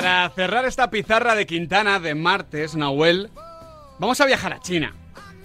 Para 0.00 0.30
cerrar 0.30 0.64
esta 0.64 0.88
pizarra 0.88 1.34
de 1.34 1.44
Quintana 1.44 2.00
de 2.00 2.14
martes, 2.14 2.74
Nahuel, 2.74 3.28
vamos 3.98 4.18
a 4.22 4.24
viajar 4.24 4.54
a 4.54 4.58
China. 4.58 4.94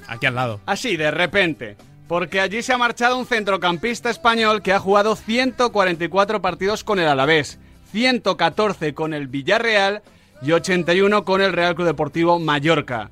Aquí 0.08 0.28
al 0.28 0.36
lado. 0.36 0.62
Así, 0.66 0.96
de 0.96 1.12
repente. 1.12 1.76
Porque 2.08 2.40
allí 2.40 2.62
se 2.62 2.72
ha 2.72 2.78
marchado 2.78 3.18
un 3.18 3.26
centrocampista 3.26 4.10
español 4.10 4.62
que 4.62 4.72
ha 4.72 4.80
jugado 4.80 5.18
144 5.18 6.42
partidos 6.42 6.86
con 6.86 7.00
el 7.00 7.10
Alavés, 7.10 7.60
114 7.92 8.94
con 8.94 9.14
el 9.14 9.28
Villarreal 9.28 10.04
y 10.42 10.54
81 10.54 11.26
con 11.26 11.42
el 11.42 11.52
Real 11.52 11.76
Club 11.76 11.88
Deportivo 11.88 12.40
Mallorca. 12.40 13.12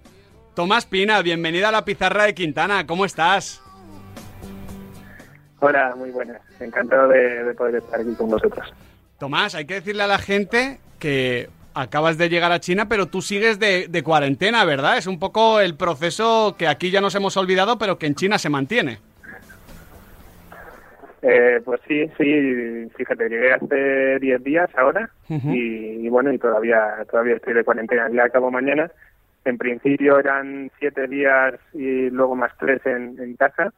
Tomás 0.56 0.86
Pina, 0.86 1.22
bienvenida 1.22 1.68
a 1.68 1.74
la 1.74 1.84
pizarra 1.84 2.24
de 2.24 2.36
Quintana, 2.36 2.88
¿cómo 2.88 3.04
estás? 3.04 3.62
Hola, 5.60 5.94
muy 5.98 6.12
buenas. 6.12 6.42
Encantado 6.62 7.10
de, 7.10 7.54
poder 7.58 7.76
estar 7.76 8.00
aquí 8.00 8.14
con 8.14 8.30
vosotros. 8.30 8.66
Tomás, 9.18 9.56
hay 9.56 9.66
que 9.66 9.74
decirle 9.74 10.04
a 10.04 10.08
la 10.08 10.20
gente 10.20 10.80
que 11.04 11.50
acabas 11.74 12.18
de 12.18 12.30
llegar 12.30 12.54
a 12.54 12.62
China, 12.62 12.88
pero 12.88 13.08
tú 13.08 13.22
sigues 13.22 13.60
de, 13.60 14.04
cuarentena, 14.06 14.64
¿verdad? 14.64 14.98
Es 14.98 15.06
un 15.06 15.20
poco 15.20 15.60
el 15.60 15.76
proceso 15.76 16.56
que 16.58 16.66
aquí 16.66 16.92
ya 16.92 17.02
nos 17.02 17.14
hemos 17.16 17.36
olvidado, 17.36 17.78
pero 17.78 18.00
que 18.00 18.06
en 18.06 18.16
China 18.16 18.38
se 18.38 18.50
mantiene. 18.50 19.00
Eh, 21.22 21.60
pues 21.66 21.82
sí, 21.86 22.10
sí, 22.18 22.90
fíjate, 22.96 23.28
llegué 23.28 23.52
hace 23.52 24.20
10 24.20 24.44
días 24.46 24.70
ahora 24.78 25.10
y, 25.28 26.08
bueno, 26.08 26.32
y 26.32 26.38
todavía 26.38 27.06
todavía 27.12 27.36
estoy 27.36 27.54
de 27.54 27.66
cuarentena, 27.66 28.10
ya 28.14 28.24
acabo 28.24 28.50
mañana. 28.50 28.90
En 29.44 29.58
principio 29.58 30.20
eran 30.20 30.72
7 30.80 31.08
días 31.08 31.56
y 31.74 32.10
luego 32.12 32.36
más 32.36 32.54
3 32.60 32.86
en, 32.86 33.20
en 33.20 33.36
casa 33.36 33.74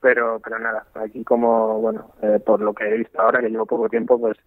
pero 0.00 0.40
pero 0.42 0.58
nada, 0.58 0.86
aquí 0.94 1.22
como, 1.22 1.80
bueno, 1.80 2.12
eh, 2.22 2.40
por 2.44 2.60
lo 2.60 2.72
que 2.72 2.88
he 2.88 2.96
visto 2.96 3.20
ahora, 3.20 3.40
que 3.40 3.50
llevo 3.50 3.66
poco 3.66 3.90
tiempo, 3.90 4.18
pues 4.18 4.38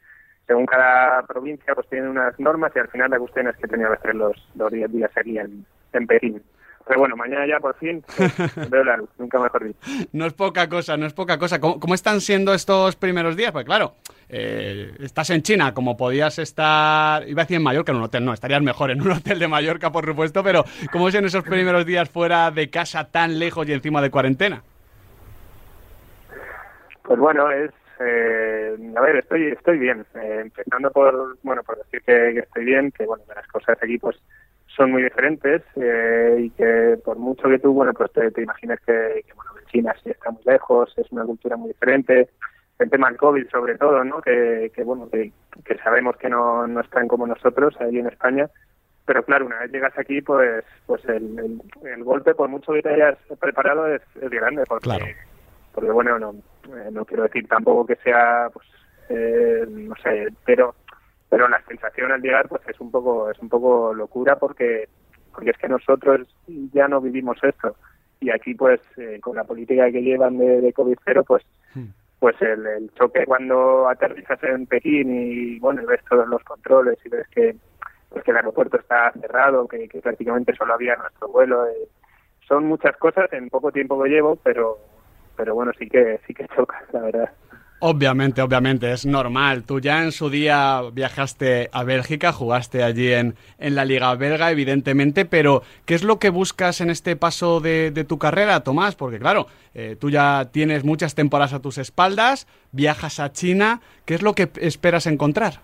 según 0.47 0.65
cada 0.65 1.23
provincia 1.23 1.73
pues 1.73 1.87
tiene 1.89 2.09
unas 2.09 2.39
normas 2.39 2.71
y 2.75 2.79
al 2.79 2.87
final 2.89 3.09
la 3.11 3.19
cuestión 3.19 3.47
es 3.47 3.55
que 3.57 3.67
tenía 3.67 3.87
que 3.87 3.93
hacer 3.93 4.15
los, 4.15 4.35
los 4.55 4.71
10 4.71 4.91
días 4.91 5.11
aquí 5.15 5.37
en, 5.37 5.65
en 5.93 6.07
Pekín. 6.07 6.41
Pero 6.87 6.99
bueno, 6.99 7.15
mañana 7.15 7.47
ya 7.47 7.59
por 7.59 7.75
fin 7.77 8.03
pues, 8.15 8.35
veo 8.69 8.83
la 8.83 8.97
luz, 8.97 9.09
nunca 9.17 9.39
mejor 9.39 9.63
dicho. 9.63 9.79
No 10.11 10.27
es 10.27 10.33
poca 10.33 10.69
cosa, 10.69 10.95
no 10.97 11.07
es 11.07 11.13
poca 11.13 11.39
cosa. 11.39 11.59
¿Cómo, 11.59 11.79
cómo 11.79 11.95
están 11.95 12.21
siendo 12.21 12.53
estos 12.53 12.95
primeros 12.95 13.35
días? 13.35 13.51
Pues 13.51 13.65
claro, 13.65 13.95
eh, 14.29 14.95
estás 14.99 15.31
en 15.31 15.41
China, 15.41 15.73
como 15.73 15.97
podías 15.97 16.37
estar, 16.37 17.27
iba 17.27 17.41
a 17.41 17.45
decir 17.45 17.57
en 17.57 17.63
Mallorca, 17.63 17.91
en 17.91 17.97
un 17.97 18.03
hotel, 18.03 18.23
no, 18.23 18.33
estarías 18.33 18.61
mejor 18.61 18.91
en 18.91 19.01
un 19.01 19.11
hotel 19.11 19.39
de 19.39 19.47
Mallorca, 19.47 19.91
por 19.91 20.05
supuesto, 20.05 20.43
pero 20.43 20.63
¿cómo 20.91 21.09
es 21.09 21.15
en 21.15 21.25
esos 21.25 21.43
primeros 21.43 21.87
días 21.87 22.07
fuera 22.07 22.51
de 22.51 22.69
casa 22.69 23.09
tan 23.09 23.39
lejos 23.39 23.67
y 23.67 23.73
encima 23.73 23.99
de 24.01 24.11
cuarentena? 24.11 24.61
Pues 27.01 27.19
bueno, 27.19 27.49
es 27.49 27.71
eh, 27.99 28.75
a 28.95 29.01
ver, 29.01 29.17
estoy 29.17 29.47
estoy 29.47 29.77
bien. 29.77 30.05
Eh, 30.15 30.39
empezando 30.41 30.91
por 30.91 31.37
bueno 31.43 31.63
por 31.63 31.77
decir 31.77 32.01
que, 32.03 32.39
estoy 32.39 32.65
bien, 32.65 32.91
que 32.91 33.05
bueno 33.05 33.23
las 33.33 33.47
cosas 33.47 33.77
aquí 33.81 33.97
pues 33.97 34.17
son 34.67 34.91
muy 34.91 35.03
diferentes 35.03 35.61
eh, 35.75 36.37
y 36.39 36.49
que 36.51 36.97
por 37.03 37.17
mucho 37.17 37.47
que 37.47 37.59
tú 37.59 37.73
bueno 37.73 37.93
pues 37.93 38.11
te, 38.11 38.31
te 38.31 38.41
imagines 38.43 38.79
que, 38.85 39.23
bueno 39.35 39.51
China 39.71 39.93
sí 40.03 40.09
está 40.09 40.31
muy 40.31 40.43
lejos, 40.45 40.93
es 40.97 41.11
una 41.11 41.25
cultura 41.25 41.57
muy 41.57 41.69
diferente. 41.69 42.29
El 42.77 42.89
tema 42.89 43.07
del 43.07 43.17
COVID 43.17 43.49
sobre 43.49 43.77
todo, 43.77 44.03
¿no? 44.03 44.21
Que, 44.21 44.71
que 44.75 44.83
bueno 44.83 45.09
que, 45.09 45.31
que 45.63 45.77
sabemos 45.77 46.17
que 46.17 46.29
no, 46.29 46.67
no 46.67 46.81
están 46.81 47.07
como 47.07 47.25
nosotros 47.25 47.75
ahí 47.79 47.99
en 47.99 48.07
España 48.07 48.49
pero 49.05 49.23
claro, 49.23 49.45
una 49.45 49.59
vez 49.59 49.71
llegas 49.71 49.97
aquí, 49.97 50.21
pues 50.21 50.63
pues 50.87 51.03
el, 51.05 51.61
el, 51.83 52.03
golpe, 52.03 52.33
por 52.33 52.49
mucho 52.49 52.73
que 52.73 52.81
te 52.81 52.89
hayas 52.89 53.17
preparado, 53.39 53.87
es, 53.87 54.01
es 54.19 54.29
grande, 54.31 54.63
porque, 54.67 55.15
porque 55.73 55.91
bueno, 55.91 56.17
no, 56.17 56.35
eh, 56.65 56.89
no 56.91 57.05
quiero 57.05 57.23
decir 57.23 57.47
tampoco 57.47 57.85
que 57.85 57.95
sea, 57.97 58.49
pues, 58.53 58.67
eh, 59.09 59.65
no 59.69 59.95
sé, 60.03 60.27
pero 60.45 60.75
pero 61.29 61.47
la 61.47 61.61
sensación 61.67 62.11
al 62.11 62.21
llegar 62.21 62.47
pues 62.47 62.61
es 62.67 62.79
un 62.79 62.91
poco 62.91 63.29
es 63.29 63.37
un 63.39 63.49
poco 63.49 63.93
locura 63.93 64.37
porque 64.37 64.87
porque 65.33 65.49
es 65.49 65.57
que 65.57 65.67
nosotros 65.67 66.27
ya 66.47 66.87
no 66.87 67.01
vivimos 67.01 67.37
esto 67.43 67.75
y 68.19 68.29
aquí 68.29 68.53
pues 68.53 68.79
eh, 68.97 69.19
con 69.21 69.35
la 69.35 69.43
política 69.43 69.91
que 69.91 70.01
llevan 70.01 70.37
de, 70.37 70.61
de 70.61 70.73
covid 70.73 70.97
cero 71.03 71.23
pues 71.27 71.43
hmm. 71.73 71.87
pues 72.19 72.35
el, 72.41 72.89
choque 72.93 73.25
cuando 73.25 73.89
aterrizas 73.89 74.41
en 74.43 74.65
Pekín 74.65 75.13
y 75.13 75.59
bueno 75.59 75.85
ves 75.85 76.01
todos 76.09 76.27
los 76.27 76.43
controles 76.43 76.97
y 77.03 77.09
ves 77.09 77.27
que 77.29 77.55
pues 78.09 78.23
que 78.23 78.31
el 78.31 78.37
aeropuerto 78.37 78.77
está 78.77 79.11
cerrado 79.19 79.67
que, 79.67 79.89
que 79.89 79.99
prácticamente 79.99 80.55
solo 80.55 80.73
había 80.73 80.95
nuestro 80.95 81.27
vuelo 81.27 81.65
son 82.47 82.65
muchas 82.65 82.95
cosas 82.97 83.31
en 83.33 83.49
poco 83.49 83.71
tiempo 83.71 84.01
que 84.01 84.09
llevo 84.09 84.37
pero 84.37 84.77
pero 85.35 85.55
bueno, 85.55 85.71
sí 85.77 85.87
que, 85.87 86.19
sí 86.25 86.33
que 86.33 86.47
choca, 86.55 86.83
la 86.91 87.01
verdad. 87.01 87.29
Obviamente, 87.79 88.41
obviamente, 88.41 88.91
es 88.91 89.05
normal. 89.05 89.63
Tú 89.63 89.79
ya 89.79 90.01
en 90.01 90.11
su 90.11 90.29
día 90.29 90.81
viajaste 90.93 91.69
a 91.73 91.83
Bélgica, 91.83 92.31
jugaste 92.31 92.83
allí 92.83 93.11
en, 93.11 93.35
en 93.59 93.75
la 93.75 93.83
Liga 93.83 94.15
Belga, 94.15 94.49
evidentemente, 94.49 95.25
pero 95.25 95.61
¿qué 95.85 95.93
es 95.93 96.03
lo 96.03 96.17
que 96.17 96.29
buscas 96.29 96.79
en 96.79 96.89
este 96.89 97.15
paso 97.17 97.59
de, 97.59 97.91
de 97.91 98.03
tu 98.05 98.17
carrera, 98.17 98.61
Tomás? 98.61 98.95
Porque 98.95 99.19
claro, 99.19 99.47
eh, 99.73 99.97
tú 99.99 100.09
ya 100.09 100.49
tienes 100.51 100.85
muchas 100.85 101.15
temporadas 101.15 101.53
a 101.53 101.61
tus 101.61 101.77
espaldas, 101.77 102.47
viajas 102.71 103.19
a 103.19 103.33
China, 103.33 103.81
¿qué 104.05 104.15
es 104.15 104.21
lo 104.21 104.33
que 104.33 104.49
esperas 104.61 105.05
encontrar? 105.05 105.55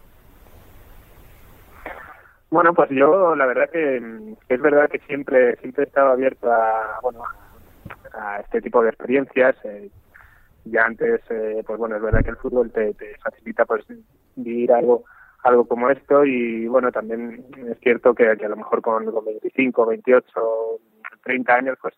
Bueno, 2.51 2.73
pues 2.73 2.89
yo 2.89 3.33
la 3.33 3.45
verdad 3.45 3.69
que, 3.71 4.35
es 4.49 4.61
verdad 4.61 4.89
que 4.89 4.99
siempre 5.07 5.55
siempre 5.61 5.85
he 5.85 5.87
estado 5.87 6.11
abierto 6.11 6.51
a, 6.51 6.99
bueno, 7.01 7.23
a 8.13 8.39
este 8.41 8.61
tipo 8.61 8.81
de 8.83 8.89
experiencias. 8.89 9.55
Eh, 9.63 9.89
ya 10.65 10.85
antes, 10.85 11.21
eh, 11.29 11.63
pues 11.65 11.79
bueno, 11.79 11.95
es 11.95 12.01
verdad 12.01 12.23
que 12.23 12.29
el 12.29 12.37
fútbol 12.37 12.71
te, 12.71 12.93
facilita 13.23 13.65
pues 13.65 13.85
vivir 14.35 14.71
algo 14.71 15.03
algo 15.43 15.67
como 15.67 15.89
esto 15.89 16.23
y 16.23 16.67
bueno, 16.67 16.91
también 16.91 17.43
es 17.67 17.79
cierto 17.79 18.13
que, 18.13 18.27
a 18.29 18.35
lo 18.35 18.55
mejor 18.55 18.79
con, 18.83 19.05
25, 19.25 19.87
28, 19.87 20.31
30 21.23 21.53
años 21.55 21.77
pues 21.81 21.95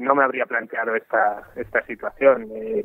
no 0.00 0.16
me 0.16 0.24
habría 0.24 0.46
planteado 0.46 0.96
esta 0.96 1.42
esta 1.54 1.86
situación. 1.86 2.48
Eh, 2.56 2.84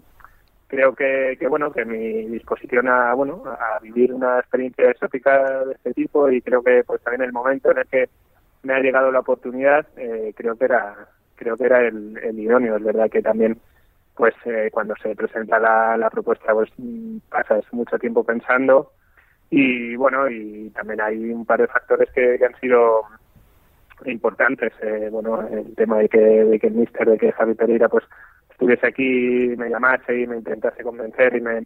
creo 0.67 0.93
que, 0.93 1.35
que 1.39 1.47
bueno 1.47 1.71
que 1.71 1.85
mi 1.85 2.25
disposición 2.27 2.87
a 2.89 3.13
bueno 3.15 3.43
a 3.45 3.79
vivir 3.79 4.13
una 4.13 4.39
experiencia 4.39 4.91
exótica 4.91 5.65
de 5.65 5.73
este 5.73 5.93
tipo 5.93 6.29
y 6.29 6.41
creo 6.41 6.61
que 6.61 6.83
pues 6.83 7.01
también 7.01 7.23
el 7.23 7.33
momento 7.33 7.71
en 7.71 7.79
el 7.79 7.87
que 7.87 8.09
me 8.63 8.73
ha 8.73 8.79
llegado 8.79 9.11
la 9.11 9.21
oportunidad 9.21 9.87
eh, 9.95 10.33
creo 10.35 10.55
que 10.57 10.65
era 10.65 11.07
creo 11.37 11.55
que 11.55 11.65
era 11.65 11.87
el, 11.87 12.37
idóneo. 12.37 12.75
Es 12.75 12.83
verdad 12.83 13.09
que 13.09 13.21
también, 13.21 13.57
pues 14.15 14.33
eh, 14.45 14.69
cuando 14.71 14.95
se 15.01 15.15
presenta 15.15 15.59
la, 15.59 15.95
la 15.95 16.09
propuesta, 16.09 16.53
pues 16.53 16.69
pasas 17.29 17.63
mucho 17.71 17.97
tiempo 17.97 18.23
pensando 18.23 18.91
y 19.49 19.95
bueno, 19.95 20.29
y 20.29 20.69
también 20.71 21.01
hay 21.01 21.31
un 21.31 21.45
par 21.45 21.61
de 21.61 21.67
factores 21.67 22.09
que, 22.11 22.39
han 22.43 22.59
sido 22.59 23.03
importantes. 24.05 24.73
Eh, 24.81 25.09
bueno, 25.11 25.47
el 25.47 25.73
tema 25.75 25.99
de 25.99 26.09
que, 26.09 26.19
de 26.19 26.59
que 26.59 26.67
el 26.67 26.73
mister, 26.73 27.09
de 27.09 27.17
que 27.17 27.31
Javi 27.31 27.53
Pereira, 27.53 27.87
pues 27.87 28.03
estuviese 28.51 28.87
aquí, 28.87 29.55
me 29.57 29.69
llamase 29.69 30.19
y 30.19 30.27
me 30.27 30.37
intentase 30.37 30.83
convencer 30.83 31.35
y 31.35 31.41
me, 31.41 31.65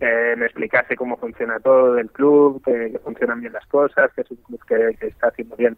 eh, 0.00 0.34
me 0.36 0.46
explicase 0.46 0.96
cómo 0.96 1.16
funciona 1.18 1.60
todo 1.60 1.94
del 1.94 2.10
club, 2.10 2.62
que, 2.64 2.98
funcionan 3.04 3.40
bien 3.40 3.52
las 3.52 3.66
cosas, 3.66 4.10
que 4.14 4.22
es 4.22 4.30
un 4.30 4.38
club 4.38 4.60
que 4.66 5.06
está 5.06 5.28
haciendo 5.28 5.56
bien 5.56 5.76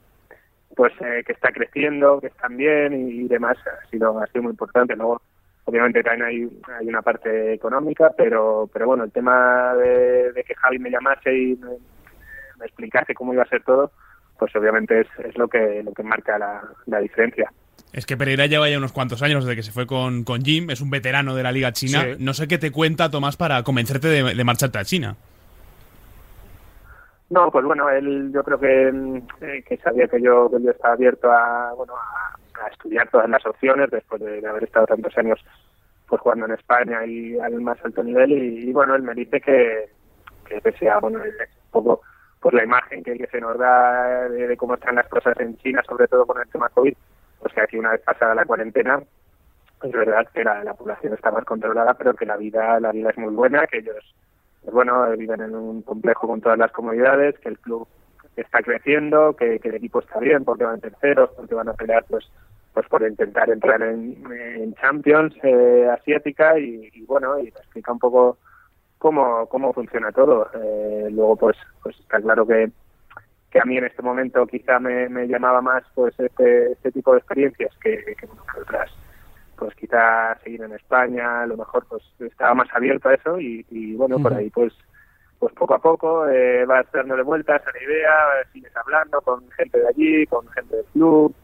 pues 0.75 0.93
eh, 1.01 1.23
que 1.27 1.33
está 1.33 1.51
creciendo, 1.53 2.21
que 2.21 2.29
están 2.29 2.57
bien 2.57 3.09
y, 3.09 3.29
demás, 3.29 3.57
ha 3.67 3.89
sido, 3.89 4.19
ha 4.21 4.27
sido 4.29 4.43
muy 4.43 4.51
importante. 4.51 4.97
Luego, 4.97 5.23
obviamente 5.65 6.03
también 6.03 6.27
hay, 6.27 6.62
hay 6.79 6.87
una 6.87 7.03
parte 7.03 7.55
económica, 7.55 8.11
pero, 8.17 8.69
pero 8.73 8.87
bueno, 8.87 9.05
el 9.05 9.12
tema 9.12 9.75
de, 9.75 10.45
que 10.47 10.55
Javi 10.55 10.79
me 10.79 10.91
llamase 10.91 11.37
y 11.37 11.57
me, 11.57 12.67
explicase 12.67 13.15
cómo 13.15 13.35
iba 13.35 13.43
a 13.43 13.49
ser 13.49 13.62
todo, 13.62 13.93
pues 14.39 14.55
obviamente 14.57 15.01
es, 15.01 15.09
es 15.25 15.37
lo 15.37 15.49
que 15.49 15.83
lo 15.83 15.93
que 15.93 16.03
marca 16.03 16.39
la, 16.39 16.62
la 16.87 16.99
diferencia. 17.01 17.53
Es 17.93 18.06
que 18.06 18.17
Pereira 18.17 18.47
lleva 18.47 18.69
ya 18.69 18.79
unos 18.79 18.93
cuantos 18.93 19.23
años 19.23 19.45
desde 19.45 19.56
que 19.56 19.62
se 19.62 19.71
fue 19.71 19.87
con, 19.87 20.25
con 20.25 20.43
Jim, 20.43 20.70
es 20.70 20.81
un 20.81 20.91
veterano 20.91 21.35
de 21.35 21.43
la 21.43 21.53
Liga 21.53 21.73
China. 21.73 22.05
No 22.19 22.35
sé 22.35 22.49
qué 22.49 22.59
te 22.59 22.73
cuenta, 22.73 23.11
Tomás, 23.11 23.37
para 23.37 23.62
convencerte 23.62 24.09
de, 24.09 24.35
de 24.35 24.44
marcharte 24.44 24.79
a 24.79 24.85
China. 24.85 25.17
No, 27.34 27.50
pues 27.50 27.64
bueno, 27.64 27.90
él 27.90 28.31
yo 28.32 28.44
creo 28.44 28.60
que, 28.60 28.92
mm, 28.92 29.16
eh, 29.40 29.64
que 29.66 29.76
sabía 29.78 30.06
que 30.06 30.22
yo, 30.22 30.48
que 30.48 30.62
yo 30.62 30.70
estaba 30.70 30.94
abierto 30.94 31.32
a, 31.32 31.72
bueno, 31.72 31.94
a, 31.96 32.69
estudiar 32.69 33.10
todas 33.10 33.28
las 33.28 33.44
opciones 33.44 33.90
después 33.90 34.22
de, 34.22 34.46
haber 34.46 34.62
estado 34.62 34.86
tantos 34.86 35.19
años 35.19 35.44
pues 36.06 36.20
jugando 36.22 36.46
en 36.46 36.52
España 36.52 37.04
y 37.04 37.36
al 37.40 37.60
más 37.60 37.84
alto 37.84 38.04
nivel 38.04 38.31
y, 38.31 38.72
bueno, 38.72 38.94
él 38.94 39.02
me 39.02 39.14
dice 39.14 39.40
que, 39.40 39.90
que 40.46 40.72
sea 40.78 41.00
bueno, 41.00 41.19
un 41.19 41.70
poco 41.72 42.02
por 42.38 42.54
la 42.54 42.62
imagen 42.62 43.02
que, 43.02 43.26
se 43.26 43.40
nos 43.40 43.58
da 43.58 44.28
de, 44.28 44.56
cómo 44.56 44.75
están 44.75 44.94
las 44.94 45.08
cosas 45.08 45.34
en 45.40 45.56
China, 45.56 45.82
sobre 45.88 46.06
todo 46.06 46.26
con 46.26 46.40
el 46.40 46.48
tema 46.48 46.69
COVID, 46.69 46.94
pues 47.40 47.52
que 47.52 47.60
aquí 47.62 47.78
una 47.78 47.90
vez 47.90 48.02
pasada 48.02 48.36
la 48.36 48.44
cuarentena, 48.44 49.02
es 49.82 49.92
verdad 49.92 50.28
que 50.32 50.44
la, 50.44 50.62
la 50.62 50.75
población 50.75 51.14
está 51.14 51.32
más 51.32 51.44
controlada, 51.44 51.94
pero 51.94 52.14
que 52.14 52.26
la 52.26 52.36
vida, 52.36 52.78
la 52.78 52.92
vida 52.92 53.10
es 53.10 53.19
muy 53.19 53.34
buena, 53.34 53.66
que 53.66 53.78
ellos 53.78 53.96
pues 53.96 54.24
bueno, 54.72 55.11
viven 55.16 55.40
en 55.40 55.55
un 55.55 55.82
complejo 55.82 56.26
con 56.26 56.40
todas 56.40 56.58
las 56.58 56.72
comodidades, 56.72 57.38
que 57.38 57.49
el 57.49 57.58
club 57.58 57.87
está 58.37 58.62
creciendo, 58.62 59.34
que, 59.37 59.61
el 59.62 59.75
equipo 59.75 60.00
está 60.00 60.19
bien 60.19 60.44
porque 60.44 60.64
van 60.64 60.81
terceros, 60.81 61.31
porque 61.37 61.55
van 61.55 61.69
a 61.69 61.75
pelear 61.75 62.05
pues 62.08 62.28
pues 62.72 62.88
por 62.88 63.06
intentar 63.06 63.49
entrar 63.50 63.81
en, 63.82 64.75
Champions 64.81 65.32
eh, 65.44 65.88
asiática 65.93 66.58
y, 66.58 66.90
bueno, 67.06 67.38
y 67.38 67.46
explica 67.46 67.93
un 67.93 68.00
poco 68.00 68.38
cómo, 68.99 69.46
cómo 69.46 69.72
funciona 69.72 70.11
todo. 70.11 70.50
Eh, 70.55 71.06
luego 71.12 71.37
pues 71.37 71.56
pues 71.82 71.96
está 72.00 72.20
claro 72.20 72.44
que, 72.44 72.72
que 73.50 73.60
a 73.60 73.64
mí 73.64 73.76
en 73.76 73.84
este 73.84 74.02
momento 74.02 74.44
quizá 74.49 74.81
me, 74.81 75.08
llamaba 75.28 75.62
más 75.62 75.84
pues 75.94 76.19
este, 76.19 76.72
este 76.72 76.90
tipo 76.90 77.12
de 77.12 77.19
experiencias 77.19 77.70
que, 77.81 78.17
que, 78.19 78.26
otras 78.60 78.90
pues 79.56 79.75
quizá 79.75 80.37
seguir 80.43 80.62
en 80.62 80.73
España 80.73 81.43
a 81.43 81.47
lo 81.47 81.56
mejor 81.56 81.87
pues 81.89 82.03
estaba 82.21 82.55
más 82.55 82.69
abierto 82.73 83.09
a 83.09 83.15
eso 83.15 83.39
y, 83.39 83.95
bueno 83.97 84.19
por 84.19 84.35
ahí 84.35 84.51
pues 84.51 84.73
pues 85.39 85.53
poco 85.55 85.75
a 85.75 85.79
poco 85.79 86.29
eh, 86.29 86.65
vas 86.65 86.87
dándole 86.93 87.23
vueltas 87.23 87.62
a 87.67 87.73
la 87.73 87.83
idea 87.83 88.12
sigues 88.53 88.75
hablando 88.77 89.21
con 89.21 89.49
gente 89.51 89.79
de 89.79 89.89
allí 89.89 90.27
con 90.27 90.49
gente 90.49 90.77
del 90.77 90.87
club. 90.87 91.35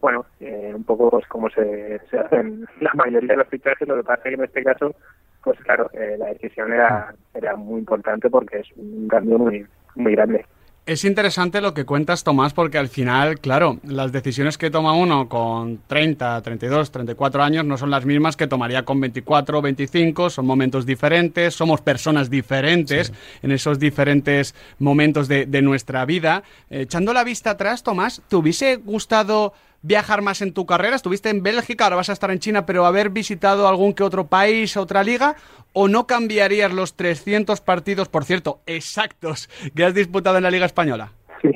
Bueno 0.00 0.24
eh, 0.40 0.72
un 0.74 0.84
poco 0.84 1.10
pues 1.10 1.26
como 1.26 1.48
se, 1.50 2.00
se 2.10 2.18
hacen 2.18 2.66
la 2.80 2.92
mayoría 2.94 3.32
de 3.32 3.36
los 3.36 3.48
fichajes 3.48 3.86
lo 3.86 3.96
que 3.96 4.04
pasa 4.04 4.22
es 4.24 4.28
que 4.28 4.34
en 4.34 4.44
este 4.44 4.64
caso 4.64 4.94
pues 5.42 5.58
claro 5.60 5.90
eh, 5.92 6.16
la 6.18 6.26
decisión 6.26 6.72
era 6.72 7.14
era 7.34 7.56
muy 7.56 7.80
importante 7.80 8.28
porque 8.28 8.58
es 8.58 8.68
un 8.76 9.08
cambio 9.08 9.38
muy 9.38 9.66
muy 9.94 10.12
grande 10.12 10.44
es 10.86 11.04
interesante 11.04 11.60
lo 11.60 11.74
que 11.74 11.84
cuentas, 11.84 12.24
Tomás, 12.24 12.52
porque 12.52 12.78
al 12.78 12.88
final, 12.88 13.38
claro, 13.38 13.78
las 13.84 14.12
decisiones 14.12 14.58
que 14.58 14.70
toma 14.70 14.92
uno 14.92 15.28
con 15.28 15.80
30, 15.86 16.42
32, 16.42 16.90
34 16.90 17.42
años 17.42 17.64
no 17.64 17.78
son 17.78 17.90
las 17.90 18.04
mismas 18.04 18.36
que 18.36 18.46
tomaría 18.46 18.84
con 18.84 19.00
24 19.00 19.58
o 19.58 19.62
25, 19.62 20.30
son 20.30 20.46
momentos 20.46 20.86
diferentes, 20.86 21.54
somos 21.54 21.80
personas 21.80 22.30
diferentes 22.30 23.12
en 23.42 23.52
esos 23.52 23.78
diferentes 23.78 24.54
momentos 24.78 25.28
de, 25.28 25.46
nuestra 25.60 26.04
vida. 26.06 26.42
echando 26.70 27.12
la 27.12 27.22
vista 27.22 27.50
atrás, 27.50 27.82
Tomás, 27.82 28.22
¿te 28.28 28.36
hubiese 28.36 28.76
gustado 28.76 29.52
viajar 29.82 30.22
más 30.22 30.42
en 30.42 30.52
tu 30.52 30.66
carrera? 30.66 30.96
Estuviste 30.96 31.30
en 31.30 31.42
Bélgica, 31.42 31.84
ahora 31.84 31.96
vas 31.96 32.10
a 32.10 32.12
estar 32.12 32.30
en 32.30 32.38
China, 32.38 32.66
pero 32.66 32.86
haber 32.86 33.10
visitado 33.10 33.68
algún 33.68 33.94
que 33.94 34.02
otro 34.02 34.26
país, 34.26 34.76
otra 34.76 35.02
liga, 35.02 35.36
o 35.72 35.88
no 35.88 36.06
cambiarías 36.06 36.72
los 36.72 36.96
300 36.96 37.60
partidos, 37.60 38.08
por 38.08 38.24
cierto, 38.24 38.60
exactos, 38.66 39.48
que 39.74 39.84
has 39.84 39.94
disputado 39.94 40.36
en 40.36 40.42
la 40.42 40.50
Liga 40.50 40.66
Española? 40.66 41.12
Sí. 41.42 41.50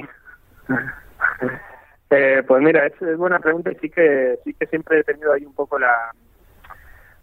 Eh, 2.10 2.44
pues 2.46 2.62
mira, 2.62 2.86
es, 2.86 3.16
buena 3.16 3.40
pregunta 3.40 3.72
y 3.72 3.74
sí 3.76 3.90
que, 3.90 4.38
sí 4.44 4.54
que 4.54 4.66
siempre 4.66 5.00
he 5.00 5.04
tenido 5.04 5.32
ahí 5.32 5.44
un 5.44 5.54
poco 5.54 5.80
la... 5.80 6.12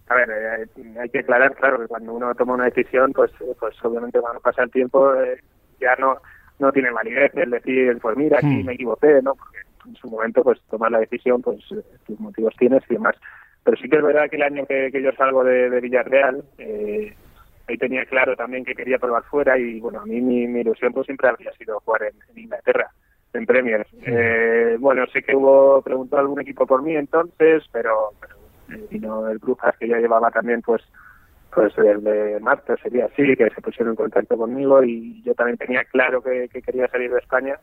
A 0.10 0.16
ver, 0.16 0.30
eh, 0.30 1.00
hay 1.00 1.10
que 1.10 1.20
aclarar, 1.20 1.56
claro, 1.56 1.80
que 1.80 1.88
cuando 1.88 2.14
uno 2.14 2.36
toma 2.36 2.56
una 2.56 2.66
decisión, 2.66 3.14
pues, 3.14 3.32
pues 3.58 3.76
obviamente 3.86 4.20
cuando 4.20 4.42
pasa 4.42 4.64
el 4.64 4.72
tiempo 4.72 5.16
eh, 5.16 5.40
ya 5.80 5.96
no, 5.96 6.18
no 6.60 6.74
tiene 6.74 6.92
validez 6.92 7.32
el 7.36 7.52
decir, 7.52 7.98
pues 8.02 8.18
mira, 8.18 8.40
aquí 8.40 8.48
hmm. 8.48 8.66
me 8.66 8.74
equivoqué, 8.74 9.22
¿no? 9.22 9.36
Porque 9.36 9.60
en 9.86 9.96
su 9.96 10.10
momento 10.10 10.44
pues 10.44 10.60
tomar 10.70 10.92
la 10.92 11.00
decisión, 11.00 11.42
pues 11.42 11.60
tus 12.06 12.20
motivos 12.20 12.54
tienes 12.58 12.84
y 12.90 12.94
demás. 12.94 13.16
Pero 13.64 13.78
sí 13.78 13.90
que 13.90 13.98
es 13.98 14.04
verdad 14.04 14.30
que 14.30 14.38
el 14.38 14.44
año 14.44 14.66
que, 14.66 14.92
yo 14.92 15.12
salgo 15.14 15.44
de, 15.44 15.70
Villarreal, 15.80 16.44
eh, 16.58 17.14
ahí 17.68 17.78
tenía 17.78 18.06
claro 18.06 18.36
también 18.36 18.66
que 18.66 18.74
quería 18.74 18.98
probar 18.98 19.24
fuera 19.24 19.58
y 19.58 19.80
bueno, 19.80 20.02
a 20.02 20.06
mí 20.06 20.20
mi, 20.20 20.60
ilusión 20.60 20.94
pues 20.94 21.06
siempre 21.06 21.30
habría 21.30 21.52
sido 21.54 21.80
jugar 21.82 22.04
en, 22.04 22.40
Inglaterra, 22.44 22.90
en 23.34 23.46
Premier. 23.46 23.86
Eh, 24.04 24.78
bueno, 24.80 25.06
sé 25.08 25.22
que 25.22 25.36
hubo 25.36 25.82
preguntó 25.82 26.18
algún 26.18 26.42
equipo 26.42 26.66
por 26.66 26.82
mí 26.82 26.96
entonces, 26.96 27.64
pero, 27.72 28.14
pero 28.20 28.36
eh, 28.72 28.88
vino 28.90 29.30
el 29.30 29.38
Brujas 29.38 29.78
que 29.78 29.88
ya 29.88 29.98
llevaba 29.98 30.32
también 30.32 30.62
pues 30.62 30.82
pues 31.54 31.78
el 31.78 32.02
de 32.02 32.40
Marta 32.40 32.78
sería 32.78 33.08
así, 33.08 33.36
que 33.36 33.50
se 33.50 33.62
pusieron 33.62 33.92
en 33.92 33.98
contacto 33.98 34.38
conmigo 34.38 34.82
y 34.86 35.22
yo 35.24 35.36
también 35.36 35.58
tenía 35.58 35.84
claro 35.84 36.22
que 36.22 36.48
quería 36.48 36.88
salir 36.88 37.12
de 37.12 37.20
España 37.20 37.60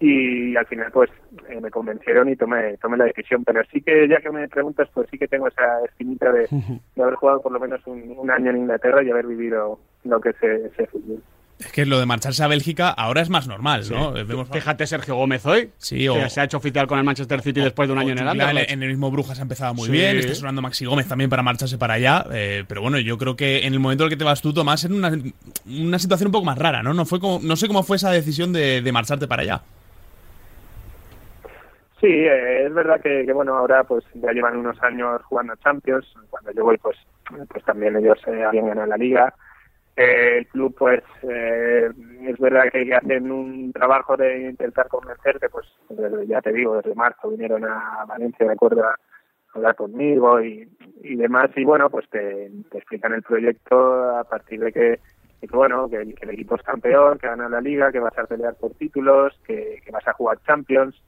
y 0.00 0.56
al 0.56 0.66
final 0.66 0.90
pues 0.92 1.10
eh, 1.48 1.60
me 1.60 1.70
convencieron 1.70 2.28
y 2.28 2.36
tomé, 2.36 2.76
tomé 2.78 2.96
la 2.96 3.04
decisión. 3.04 3.44
Pero 3.44 3.62
sí 3.72 3.80
que 3.80 4.08
ya 4.08 4.20
que 4.20 4.30
me 4.30 4.48
preguntas, 4.48 4.88
pues 4.92 5.08
sí 5.10 5.18
que 5.18 5.28
tengo 5.28 5.48
esa 5.48 5.84
espinita 5.84 6.32
de, 6.32 6.48
haber 7.00 7.14
jugado 7.14 7.40
por 7.42 7.52
lo 7.52 7.60
menos 7.60 7.80
un, 7.86 8.30
año 8.30 8.50
en 8.50 8.58
Inglaterra 8.58 9.02
y 9.02 9.10
haber 9.10 9.26
vivido 9.26 9.78
lo 10.04 10.20
que 10.20 10.32
se 10.34 10.66
ese 10.66 10.86
fútbol. 10.86 11.22
Es 11.58 11.70
que 11.70 11.86
lo 11.86 12.00
de 12.00 12.06
marcharse 12.06 12.42
a 12.42 12.48
Bélgica 12.48 12.90
ahora 12.90 13.22
es 13.22 13.30
más 13.30 13.46
normal, 13.46 13.84
¿no? 13.88 14.12
Fíjate 14.46 14.88
Sergio 14.88 15.14
Gómez 15.14 15.46
hoy, 15.46 15.70
sí, 15.78 16.08
o... 16.08 16.14
que 16.14 16.28
se 16.28 16.40
ha 16.40 16.44
hecho 16.44 16.56
oficial 16.56 16.88
con 16.88 16.98
el 16.98 17.04
Manchester 17.04 17.40
City 17.42 17.60
después 17.60 17.88
de 17.88 17.92
un 17.92 18.00
año 18.00 18.10
en 18.10 18.18
el 18.18 18.58
En 18.68 18.82
el 18.82 18.88
mismo 18.88 19.08
Brujas 19.12 19.38
ha 19.38 19.42
empezado 19.42 19.72
muy 19.72 19.88
bien, 19.88 20.18
está 20.18 20.34
sonando 20.34 20.60
Maxi 20.62 20.84
Gómez 20.84 21.06
también 21.06 21.30
para 21.30 21.44
marcharse 21.44 21.78
para 21.78 21.94
allá, 21.94 22.26
eh, 22.32 22.64
pero 22.66 22.82
bueno, 22.82 22.98
yo 22.98 23.16
creo 23.18 23.36
que 23.36 23.66
en 23.66 23.72
el 23.72 23.78
momento 23.78 24.02
en 24.02 24.06
el 24.06 24.10
que 24.10 24.18
te 24.18 24.24
vas 24.24 24.42
tú, 24.42 24.52
Tomás, 24.52 24.84
en 24.84 24.94
una, 24.94 25.12
una 25.64 25.98
situación 26.00 26.26
un 26.28 26.32
poco 26.32 26.44
más 26.44 26.58
rara, 26.58 26.82
¿no? 26.82 26.92
No, 26.92 27.06
fue 27.06 27.20
como, 27.20 27.38
no 27.40 27.54
sé 27.54 27.68
cómo 27.68 27.84
fue 27.84 27.98
esa 27.98 28.10
decisión 28.10 28.52
de, 28.52 28.82
de 28.82 28.92
marcharte 28.92 29.28
para 29.28 29.42
allá. 29.42 29.62
Sí, 32.04 32.10
eh, 32.10 32.66
es 32.66 32.74
verdad 32.74 33.00
que, 33.00 33.24
bueno, 33.32 33.56
ahora 33.56 33.82
pues 33.82 34.04
ya 34.12 34.30
llevan 34.30 34.58
unos 34.58 34.76
años 34.82 35.22
jugando 35.22 35.56
Champions. 35.56 36.06
Cuando 36.28 36.52
yo 36.52 36.62
voy, 36.62 36.76
pues, 36.76 36.98
pues 37.48 37.64
también 37.64 37.96
ellos 37.96 38.18
eh, 38.26 38.44
habían 38.44 38.66
ganado 38.66 38.88
la 38.88 38.98
liga. 38.98 39.34
Eh, 39.96 40.36
el 40.40 40.46
club, 40.48 40.74
pues, 40.78 41.02
es 41.22 42.38
verdad 42.38 42.64
que 42.70 42.94
hacen 42.94 43.30
un 43.32 43.72
trabajo 43.72 44.18
de 44.18 44.50
intentar 44.50 44.86
convencerte, 44.88 45.48
pues, 45.48 45.66
ya 46.26 46.42
te 46.42 46.52
digo, 46.52 46.76
desde 46.76 46.94
marzo 46.94 47.30
vinieron 47.30 47.64
a 47.64 48.04
Valencia, 48.06 48.44
de 48.44 48.52
acuerdo, 48.52 48.84
a 48.84 48.96
hablar 49.54 49.74
conmigo 49.74 50.42
y, 50.42 50.68
y 51.02 51.16
demás. 51.16 51.52
Y 51.56 51.64
bueno, 51.64 51.88
pues 51.88 52.06
te, 52.10 52.50
explican 52.74 53.14
el 53.14 53.22
proyecto 53.22 54.18
a 54.18 54.24
partir 54.24 54.60
de 54.60 54.72
que, 54.72 55.00
bueno, 55.50 55.88
que, 55.88 56.02
el 56.02 56.30
equipo 56.30 56.56
es 56.56 56.62
campeón, 56.64 57.16
que 57.16 57.28
gana 57.28 57.48
la 57.48 57.62
liga, 57.62 57.90
que 57.90 58.00
vas 58.00 58.18
a 58.18 58.26
pelear 58.26 58.56
por 58.56 58.72
títulos, 58.74 59.40
que 59.46 59.80
vas 59.90 60.06
a 60.06 60.12
jugar 60.12 60.38
Champions 60.44 61.00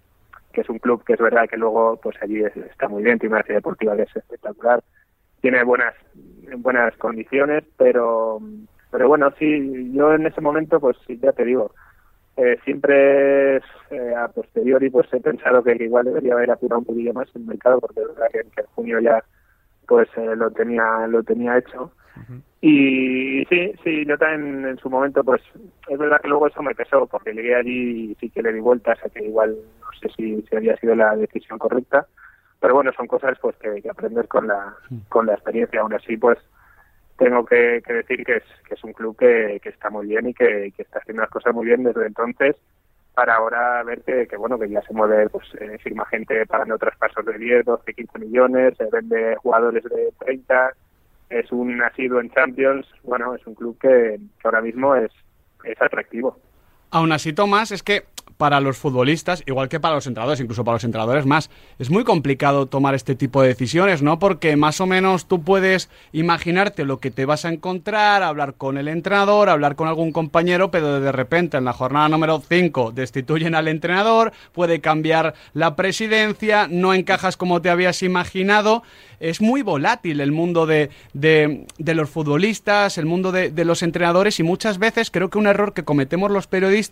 que 0.56 0.62
es 0.62 0.70
un 0.70 0.78
club 0.78 1.04
que 1.04 1.12
es 1.12 1.18
verdad 1.18 1.46
que 1.46 1.58
luego 1.58 2.00
pues 2.02 2.16
allí 2.22 2.42
está 2.42 2.88
muy 2.88 3.02
bien, 3.02 3.18
tiene 3.18 3.34
una 3.34 3.44
ciudad 3.44 3.58
deportiva 3.58 3.94
que 3.94 4.04
es 4.04 4.16
espectacular, 4.16 4.82
tiene 5.42 5.62
buenas 5.64 5.94
buenas 6.56 6.96
condiciones, 6.96 7.62
pero 7.76 8.40
pero 8.90 9.06
bueno, 9.06 9.30
sí, 9.38 9.92
yo 9.92 10.14
en 10.14 10.26
ese 10.26 10.40
momento 10.40 10.80
pues 10.80 10.96
ya 11.08 11.32
te 11.32 11.44
digo, 11.44 11.74
eh, 12.38 12.56
siempre 12.64 13.56
eh, 13.56 14.14
a 14.16 14.28
posteriori 14.28 14.88
pues 14.88 15.12
he 15.12 15.20
pensado 15.20 15.62
que 15.62 15.72
igual 15.72 16.06
debería 16.06 16.32
haber 16.32 16.50
apurado 16.50 16.78
un 16.78 16.86
poquillo 16.86 17.12
más 17.12 17.28
el 17.34 17.44
mercado 17.44 17.78
porque 17.78 18.00
es 18.00 18.08
verdad 18.08 18.28
que, 18.32 18.38
en 18.38 18.66
junio 18.74 18.98
ya 19.00 19.22
pues 19.86 20.08
eh, 20.16 20.34
lo 20.36 20.50
tenía 20.52 21.06
lo 21.06 21.22
tenía 21.22 21.58
hecho 21.58 21.92
y 22.60 23.44
sí, 23.46 23.72
sí, 23.84 24.04
yo 24.06 24.16
también 24.18 24.66
en 24.66 24.78
su 24.78 24.88
momento, 24.90 25.22
pues 25.22 25.42
es 25.88 25.98
verdad 25.98 26.20
que 26.20 26.28
luego 26.28 26.46
eso 26.46 26.62
me 26.62 26.74
pesó, 26.74 27.06
porque 27.06 27.32
llegué 27.32 27.54
allí 27.54 28.10
y 28.10 28.14
sí 28.16 28.30
que 28.30 28.42
le 28.42 28.52
di 28.52 28.60
vueltas 28.60 28.98
a 29.04 29.08
que 29.08 29.24
igual 29.24 29.56
no 29.80 29.86
sé 30.00 30.08
si, 30.16 30.42
si 30.42 30.56
había 30.56 30.76
sido 30.76 30.94
la 30.94 31.14
decisión 31.16 31.58
correcta, 31.58 32.06
pero 32.60 32.74
bueno, 32.74 32.90
son 32.96 33.06
cosas 33.06 33.38
pues 33.40 33.56
que, 33.56 33.82
que 33.82 33.90
aprendes 33.90 34.26
con 34.28 34.46
la, 34.46 34.74
con 35.08 35.26
la 35.26 35.34
experiencia. 35.34 35.80
Aún 35.80 35.94
así, 35.94 36.16
pues 36.16 36.38
tengo 37.18 37.44
que, 37.44 37.82
decir 37.86 38.24
que 38.24 38.36
es, 38.36 38.44
que 38.66 38.74
es 38.74 38.84
un 38.84 38.92
club 38.92 39.16
que, 39.16 39.60
que 39.62 39.68
está 39.68 39.90
muy 39.90 40.06
bien 40.06 40.28
y 40.28 40.34
que, 40.34 40.72
que 40.76 40.82
está 40.82 40.98
haciendo 40.98 41.22
las 41.22 41.30
cosas 41.30 41.54
muy 41.54 41.66
bien 41.66 41.84
desde 41.84 42.06
entonces 42.06 42.56
para 43.16 43.36
ahora 43.36 43.82
ver 43.82 44.02
que, 44.02 44.26
que 44.26 44.36
bueno 44.36 44.58
que 44.58 44.68
ya 44.68 44.82
se 44.82 44.92
mueve 44.92 45.30
pues 45.30 45.46
eh, 45.58 45.78
firma 45.78 46.04
gente 46.04 46.44
pagando 46.44 46.74
otros 46.74 46.94
pasos 46.98 47.24
de 47.24 47.38
10, 47.38 47.64
12, 47.64 47.94
15 47.94 48.18
millones, 48.18 48.74
se 48.76 48.84
vende 48.92 49.36
jugadores 49.36 49.84
de 49.84 50.12
30 50.18 50.72
es 51.30 51.50
un 51.52 51.76
nacido 51.76 52.20
en 52.20 52.30
Champions, 52.30 52.86
bueno, 53.02 53.34
es 53.34 53.46
un 53.46 53.54
club 53.54 53.78
que, 53.78 54.18
ahora 54.44 54.60
mismo 54.60 54.94
es, 54.94 55.10
es 55.64 55.80
atractivo. 55.80 56.38
Aún 56.90 57.12
así, 57.12 57.32
Tomás, 57.32 57.72
es 57.72 57.82
que 57.82 58.04
para 58.36 58.60
los 58.60 58.76
futbolistas, 58.76 59.42
igual 59.46 59.68
que 59.68 59.80
para 59.80 59.94
los 59.94 60.06
entrenadores, 60.06 60.40
incluso 60.40 60.64
para 60.64 60.76
los 60.76 60.84
entrenadores 60.84 61.26
más, 61.26 61.50
es 61.78 61.90
muy 61.90 62.04
complicado 62.04 62.66
tomar 62.66 62.94
este 62.94 63.14
tipo 63.14 63.42
de 63.42 63.48
decisiones, 63.48 64.02
¿no? 64.02 64.18
Porque 64.18 64.56
más 64.56 64.80
o 64.80 64.86
menos 64.86 65.26
tú 65.26 65.42
puedes 65.42 65.88
imaginarte 66.12 66.84
lo 66.84 66.98
que 66.98 67.10
te 67.10 67.24
vas 67.24 67.44
a 67.44 67.48
encontrar, 67.48 68.22
hablar 68.22 68.54
con 68.54 68.78
el 68.78 68.88
entrenador, 68.88 69.48
hablar 69.48 69.76
con 69.76 69.88
algún 69.88 70.12
compañero, 70.12 70.70
pero 70.70 71.00
de 71.00 71.12
repente 71.12 71.56
en 71.56 71.64
la 71.64 71.72
jornada 71.72 72.08
número 72.08 72.42
5 72.46 72.92
destituyen 72.92 73.54
al 73.54 73.68
entrenador, 73.68 74.32
puede 74.52 74.80
cambiar 74.80 75.34
la 75.54 75.76
presidencia, 75.76 76.68
no 76.70 76.92
encajas 76.92 77.36
como 77.36 77.62
te 77.62 77.70
habías 77.70 78.02
imaginado. 78.02 78.82
Es 79.18 79.40
muy 79.40 79.62
volátil 79.62 80.20
el 80.20 80.30
mundo 80.30 80.66
de, 80.66 80.90
de, 81.14 81.94
los 81.94 82.10
futbolistas, 82.10 82.98
el 82.98 83.06
mundo 83.06 83.32
de, 83.32 83.50
de 83.50 83.64
los 83.64 83.82
entrenadores 83.82 84.38
y 84.40 84.42
muchas 84.42 84.78
veces 84.78 85.10
creo 85.10 85.30
que 85.30 85.38
un 85.38 85.46
error 85.46 85.72
que 85.72 85.84
cometemos 85.84 86.30
los 86.30 86.46
periodistas 86.46 86.85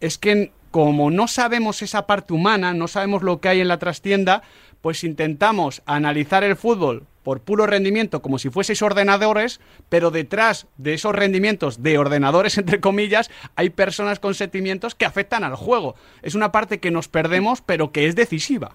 es 0.00 0.18
que 0.18 0.52
como 0.70 1.10
no 1.10 1.26
sabemos 1.26 1.82
esa 1.82 2.06
parte 2.06 2.34
humana, 2.34 2.74
no 2.74 2.86
sabemos 2.86 3.22
lo 3.22 3.40
que 3.40 3.48
hay 3.48 3.60
en 3.60 3.68
la 3.68 3.78
trastienda, 3.78 4.42
pues 4.82 5.04
intentamos 5.04 5.82
analizar 5.86 6.44
el 6.44 6.56
fútbol 6.56 7.04
por 7.22 7.40
puro 7.40 7.66
rendimiento 7.66 8.22
como 8.22 8.38
si 8.38 8.50
fueseis 8.50 8.82
ordenadores, 8.82 9.60
pero 9.88 10.12
detrás 10.12 10.68
de 10.76 10.94
esos 10.94 11.14
rendimientos 11.14 11.82
de 11.82 11.98
ordenadores, 11.98 12.56
entre 12.58 12.80
comillas, 12.80 13.30
hay 13.56 13.70
personas 13.70 14.20
con 14.20 14.34
sentimientos 14.34 14.94
que 14.94 15.06
afectan 15.06 15.44
al 15.44 15.56
juego. 15.56 15.94
Es 16.22 16.34
una 16.34 16.52
parte 16.52 16.78
que 16.78 16.90
nos 16.90 17.08
perdemos, 17.08 17.62
pero 17.62 17.90
que 17.90 18.06
es 18.06 18.14
decisiva. 18.14 18.72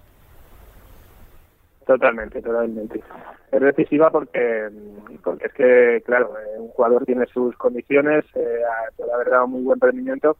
Totalmente, 1.85 2.41
totalmente. 2.41 3.01
Es 3.51 3.61
decisiva 3.61 4.09
porque, 4.11 4.69
porque 5.23 5.45
es 5.47 5.53
que, 5.53 6.03
claro, 6.05 6.33
eh, 6.37 6.59
un 6.59 6.69
jugador 6.69 7.05
tiene 7.05 7.25
sus 7.27 7.55
condiciones, 7.57 8.25
eh, 8.35 8.61
puede 8.97 9.13
haber 9.13 9.29
dado 9.29 9.47
muy 9.47 9.61
buen 9.61 9.79
rendimiento, 9.79 10.35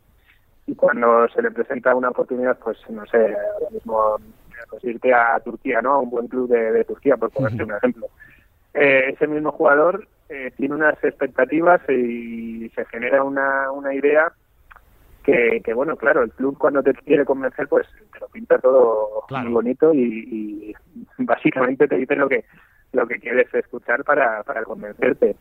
y 0.72 0.75
cuando 0.75 1.28
se 1.28 1.42
le 1.42 1.51
presenta 1.51 1.94
una 1.94 2.10
oportunidad, 2.10 2.58
pues 2.60 2.78
no 2.90 3.06
sé, 3.08 3.18
ahora 3.18 3.70
mismo 3.72 4.16
pues 4.70 4.84
irte 4.86 5.13
a 5.13 5.38
Turquía, 5.44 5.82
¿no? 5.82 5.94
A 5.96 6.00
un 6.00 6.10
buen 6.10 6.28
club 6.28 6.50
de, 6.50 6.86
Turquía, 6.86 7.18
por 7.18 7.30
ponerte 7.30 7.63
un 7.63 7.74
ejemplo. 7.74 8.08
Eh, 8.74 9.10
ese 9.13 9.28
mismo 9.28 9.51
jugador 9.51 10.08
eh, 10.30 10.54
tiene 10.56 10.75
unas 10.75 11.04
expectativas 11.04 11.82
y 11.90 12.70
se 12.70 12.86
genera 12.86 13.22
una, 13.22 13.70
una 13.72 13.94
idea 13.94 14.32
que, 15.24 15.62
que, 15.62 15.74
bueno, 15.74 15.98
claro, 15.98 16.24
el 16.24 16.32
club 16.32 16.58
cuando 16.58 16.82
te 16.82 16.94
quiere 16.94 17.25
convencer, 17.25 17.68
pues 17.68 17.86
te 18.13 18.20
lo 18.20 18.28
pinta 18.30 18.58
todo 18.60 19.25
muy 19.30 19.51
bonito 19.51 19.94
y, 19.94 20.00
y, 20.00 20.75
básicamente 21.18 21.86
te 21.86 21.98
dice 21.98 22.16
lo 22.16 22.30
que 22.30 22.46
lo 22.94 23.08
que 23.08 23.20
quieres 23.20 23.54
escuchar 23.54 24.06
para, 24.06 24.44
para 24.44 24.63
convencerte. 24.63 25.36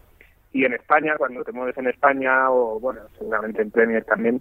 Y 0.53 0.65
en 0.65 0.73
España, 0.73 1.15
cuando 1.17 1.45
te 1.45 1.53
mueves 1.53 1.79
en 1.79 1.87
España, 1.87 2.51
o 2.51 2.81
bueno, 2.81 3.03
seguramente 3.17 3.63
en 3.63 3.71
Premier 3.71 4.05
también, 4.05 4.41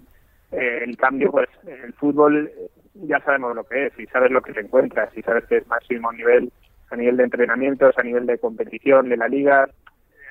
eh, 0.52 0.84
el 0.84 0.96
cambio, 0.96 1.30
pues 1.30 1.48
el 1.66 1.92
fútbol 1.94 2.50
ya 2.94 3.20
sabemos 3.20 3.54
lo 3.54 3.64
que 3.64 3.86
es 3.86 3.98
y 3.98 4.06
sabes 4.06 4.30
lo 4.30 4.42
que 4.42 4.52
te 4.52 4.60
encuentras 4.60 5.16
y 5.16 5.22
sabes 5.22 5.44
que 5.44 5.58
es 5.58 5.66
máximo 5.68 6.12
nivel 6.12 6.52
a 6.90 6.96
nivel 6.96 7.16
de 7.16 7.24
entrenamientos, 7.24 7.96
a 7.96 8.02
nivel 8.02 8.26
de 8.26 8.38
competición 8.38 9.08
de 9.08 9.16
la 9.16 9.28
liga, 9.28 9.68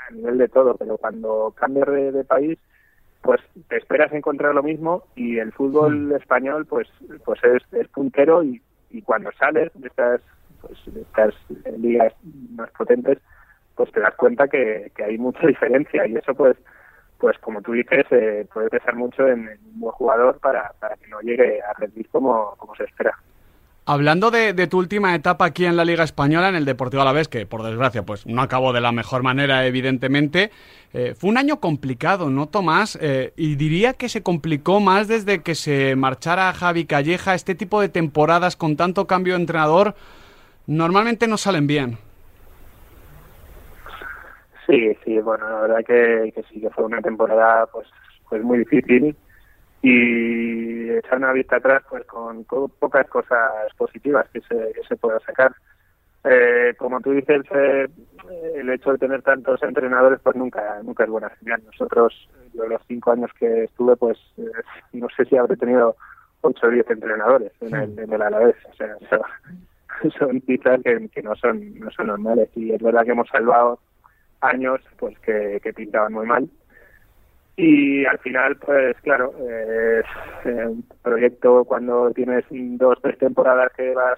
a 0.10 0.14
nivel 0.14 0.38
de 0.38 0.50
todo, 0.50 0.76
pero 0.76 0.98
cuando 0.98 1.54
cambias 1.58 1.88
de, 1.88 2.24
país, 2.26 2.60
pues 3.22 3.40
te 3.70 3.78
esperas 3.78 4.12
encontrar 4.12 4.54
lo 4.54 4.64
mismo 4.64 5.04
y 5.16 5.38
el 5.40 5.54
fútbol 5.54 6.08
mm. 6.08 6.16
español 6.16 6.66
pues 6.66 6.88
pues 7.24 7.40
es, 7.44 7.64
es 7.74 7.88
puntero 7.90 8.44
y, 8.44 8.62
y 8.90 9.02
cuando 9.02 9.32
sales 9.34 9.72
de 9.76 9.88
estas 9.88 10.22
pues 10.62 10.78
de 10.94 11.02
estas 11.02 11.34
ligas 11.78 12.14
más 12.56 12.70
potentes 12.72 13.20
pues 13.76 13.92
te 13.92 14.00
das 14.02 14.16
cuenta 14.16 14.48
que, 14.48 14.92
que 14.96 15.04
hay 15.04 15.18
mucha 15.18 15.48
diferencia 15.48 16.06
y 16.08 16.16
eso 16.16 16.34
pues 16.34 16.58
pues 17.20 17.38
como 17.40 17.62
tú 17.62 17.74
dices 17.74 18.06
eh, 18.12 18.48
puede 18.54 18.70
pesar 18.70 18.96
mucho 18.96 19.28
en, 19.28 19.50
un 19.74 19.80
buen 19.80 19.94
jugador 19.94 20.40
para, 20.40 20.72
para 20.80 20.96
que 20.96 21.08
no 21.08 21.20
llegue 21.22 21.62
a 21.62 21.74
rendir 21.74 22.08
como, 22.10 22.56
como 22.58 22.76
se 22.76 22.86
espera. 22.86 23.18
Hablando 23.92 24.30
de, 24.30 24.54
tu 24.68 24.78
última 24.78 25.16
etapa 25.16 25.46
aquí 25.46 25.66
en 25.66 25.76
la 25.76 25.84
Liga 25.84 26.04
Española, 26.04 26.48
en 26.48 26.54
el 26.54 26.64
Deportivo 26.64 27.02
Alavés, 27.02 27.28
que 27.28 27.48
por 27.48 27.64
desgracia 27.64 28.04
pues 28.04 28.28
no 28.28 28.44
acabó 28.44 28.72
de 28.72 28.82
la 28.82 28.92
mejor 28.92 29.24
manera, 29.24 29.66
evidentemente, 29.66 30.52
eh, 30.94 31.16
fue 31.18 31.32
un 31.32 31.40
año 31.40 31.60
complicado, 31.60 32.30
¿no, 32.30 32.48
Tomás? 32.48 33.00
Eh, 33.02 33.34
y 33.36 33.56
diría 33.56 33.94
que 33.94 34.08
se 34.08 34.22
complicó 34.22 34.80
más 34.80 35.08
desde 35.08 35.42
que 35.42 35.56
se 35.56 35.96
marchara 35.96 36.54
Javi 36.54 36.86
Calleja. 36.86 37.34
Este 37.34 37.56
tipo 37.56 37.82
de 37.82 37.90
temporadas 37.90 38.56
con 38.56 38.76
tanto 38.76 39.08
cambio 39.08 39.34
de 39.34 39.40
entrenador 39.40 39.96
normalmente 40.68 41.26
no 41.26 41.38
salen 41.38 41.66
bien. 41.66 41.98
Sí, 44.70 44.96
sí, 45.04 45.20
bueno, 45.20 45.50
la 45.50 45.62
verdad 45.62 45.80
que, 45.80 46.32
que 46.32 46.44
sí, 46.44 46.62
que 46.62 46.70
fue 46.70 46.86
una 46.86 47.02
temporada 47.02 47.66
pues, 47.74 47.88
pues 48.30 48.44
muy 48.44 48.60
difícil 48.60 49.16
y 49.82 50.92
echar 50.92 51.18
una 51.18 51.34
vista 51.34 51.56
atrás 51.56 51.82
pues 51.90 52.06
con, 52.06 52.44
pocas 52.44 53.08
cosas 53.08 53.74
positivas 53.78 54.30
que 54.30 54.42
se, 54.42 54.74
se 54.88 54.96
pueda 54.96 55.20
sacar. 55.22 55.56
Eh, 56.24 56.76
como 56.78 57.02
tú 57.02 57.14
dices, 57.14 57.42
eh, 57.52 57.88
el 58.56 58.70
hecho 58.70 58.92
de 58.92 59.00
tener 59.00 59.24
tantos 59.24 59.64
entrenadores 59.64 60.20
pues 60.22 60.36
nunca 60.36 60.80
nunca 60.84 61.06
es 61.06 61.10
buena 61.10 61.36
señal. 61.40 61.64
Nosotros, 61.66 62.30
yo 62.54 62.68
los 62.68 62.82
cinco 62.88 63.12
años 63.12 63.32
que 63.40 63.64
estuve, 63.64 63.96
pues 63.96 64.20
eh, 64.38 64.52
no 64.94 65.08
sé 65.18 65.26
si 65.26 65.36
habré 65.36 65.56
tenido 65.56 65.96
ocho 66.42 66.68
o 66.68 66.70
diez 66.70 66.88
entrenadores 66.92 67.54
en 67.62 67.74
el, 67.74 67.98
en 67.98 68.14
el 68.14 68.22
Alavés. 68.22 68.58
O 68.70 68.74
sea, 68.76 68.96
son, 70.20 70.42
cifras 70.42 70.80
que, 70.84 71.10
que, 71.10 71.24
no 71.24 71.36
son 71.38 71.80
no 71.80 71.90
son 71.90 72.08
normales 72.08 72.50
y 72.56 72.72
es 72.72 72.82
verdad 72.84 73.04
que 73.04 73.12
hemos 73.12 73.30
salvado 73.30 73.80
años 74.42 74.82
pues 74.98 75.18
que, 75.20 75.60
que 75.62 75.74
pintaban 75.74 76.14
muy 76.14 76.26
mal 76.26 76.50
y 77.62 78.06
al 78.06 78.18
final, 78.20 78.56
pues 78.56 78.96
claro, 79.02 79.34
es 79.38 80.06
un 80.46 80.82
proyecto 81.04 81.66
cuando 81.66 82.10
tienes 82.12 82.46
dos, 82.50 82.98
tres 83.02 83.18
temporadas 83.18 83.74
que 83.76 83.94
vas 83.94 84.18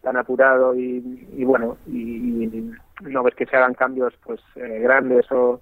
tan 0.00 0.16
apurado 0.16 0.74
y, 0.74 1.44
bueno, 1.44 1.76
y, 1.86 2.72
no 3.02 3.22
ves 3.22 3.34
que 3.34 3.44
se 3.44 3.54
hagan 3.54 3.74
cambios 3.74 4.14
pues 4.24 4.40
eh, 4.56 4.78
grandes 4.80 5.30
o, 5.30 5.60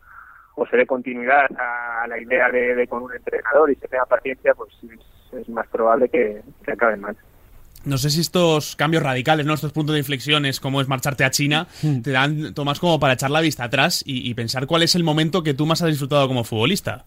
o 0.55 0.67
se 0.67 0.77
dé 0.77 0.87
continuidad 0.87 1.49
a, 1.59 2.07
la 2.07 2.21
idea 2.21 2.51
de, 2.51 2.87
con 2.87 3.03
un 3.03 3.13
entrenador 3.13 3.69
y 3.69 3.75
se 3.75 3.89
tenga 3.89 4.07
paciencia, 4.07 4.55
pues 4.55 4.71
es, 5.33 5.49
más 5.49 5.67
probable 5.67 6.09
que, 6.09 6.41
que 6.65 6.71
acaben 6.71 7.01
mal. 7.01 7.17
No 7.85 7.97
sé 7.97 8.11
si 8.11 8.21
estos 8.21 8.77
cambios 8.77 9.03
radicales, 9.03 9.47
¿no? 9.47 9.55
estos 9.55 9.73
puntos 9.73 9.95
de 9.95 10.01
inflexiones, 10.01 10.61
como 10.61 10.81
es 10.81 10.89
marcharte 10.89 11.25
a 11.25 11.31
China, 11.31 11.67
hmm. 11.83 12.01
te 12.01 12.11
dan, 12.11 12.55
Tomás, 12.55 12.81
como 12.81 12.99
para 12.99 13.15
echar 13.15 13.31
la 13.31 13.41
vista 13.41 13.65
atrás 13.65 14.03
y, 14.05 14.35
pensar 14.35 14.67
cuál 14.67 14.83
es 14.83 14.95
el 14.95 15.05
momento 15.05 15.43
que 15.43 15.55
tú 15.55 15.67
más 15.67 15.83
has 15.83 15.89
disfrutado 15.89 16.29
como 16.29 16.45
futbolista. 16.45 17.05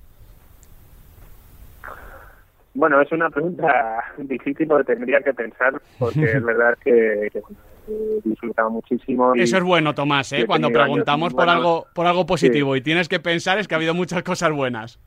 Bueno, 2.74 3.02
es 3.02 3.12
una 3.12 3.30
pregunta 3.30 4.04
difícil 4.18 4.68
porque 4.68 4.94
tendría 4.96 5.22
que 5.22 5.34
pensar, 5.34 5.82
porque 6.00 6.24
es 6.24 6.44
verdad 6.44 6.78
que, 6.84 7.28
he 7.28 8.22
disfrutado 8.24 8.70
muchísimo. 8.70 9.34
Eso 9.36 9.58
es 9.58 9.64
bueno, 9.64 9.94
Tomás, 9.94 10.32
¿eh? 10.32 10.46
cuando 10.46 10.70
preguntamos 10.70 11.34
por 11.34 11.50
algo 11.50 11.88
por 11.94 12.06
algo 12.08 12.26
positivo 12.26 12.76
y 12.76 12.82
tienes 12.82 13.10
que 13.10 13.20
pensar 13.20 13.60
es 13.60 13.68
que 13.68 13.76
ha 13.76 13.78
habido 13.78 13.94
muchas 13.94 14.24
cosas 14.24 14.52
buenas. 14.52 15.00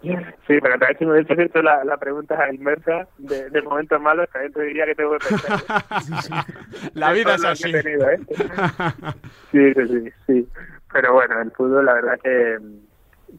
Sí, 0.00 0.14
pero 0.46 0.78
también 0.78 0.98
si 0.98 1.06
me 1.06 1.12
hubiese 1.12 1.42
hecho 1.42 1.60
la, 1.60 1.84
la 1.84 1.96
pregunta 1.96 2.36
inversa 2.52 3.08
de, 3.18 3.50
de, 3.50 3.62
momentos 3.62 4.00
malos, 4.00 4.28
también 4.30 4.52
te 4.52 4.62
diría 4.62 4.86
que 4.86 4.94
tengo 4.94 5.18
que 5.18 5.26
pensar. 5.26 6.44
la 6.94 7.12
vida 7.12 7.34
es 7.34 7.44
así. 7.44 7.72
¿eh? 7.74 8.18
sí, 9.50 9.74
sí, 9.74 9.88
sí, 9.88 10.12
sí. 10.26 10.48
Pero 10.92 11.14
bueno, 11.14 11.40
el 11.42 11.50
fútbol 11.50 11.84
la 11.84 11.94
verdad 11.94 12.18
que, 12.22 12.58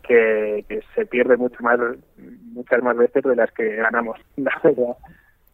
que, 0.03 0.65
que 0.67 0.81
se 0.93 1.05
pierde 1.05 1.37
mucho 1.37 1.63
más, 1.63 1.79
muchas 2.17 2.83
más 2.83 2.97
veces 2.97 3.23
de 3.23 3.35
las 3.35 3.51
que 3.53 3.77
ganamos. 3.77 4.19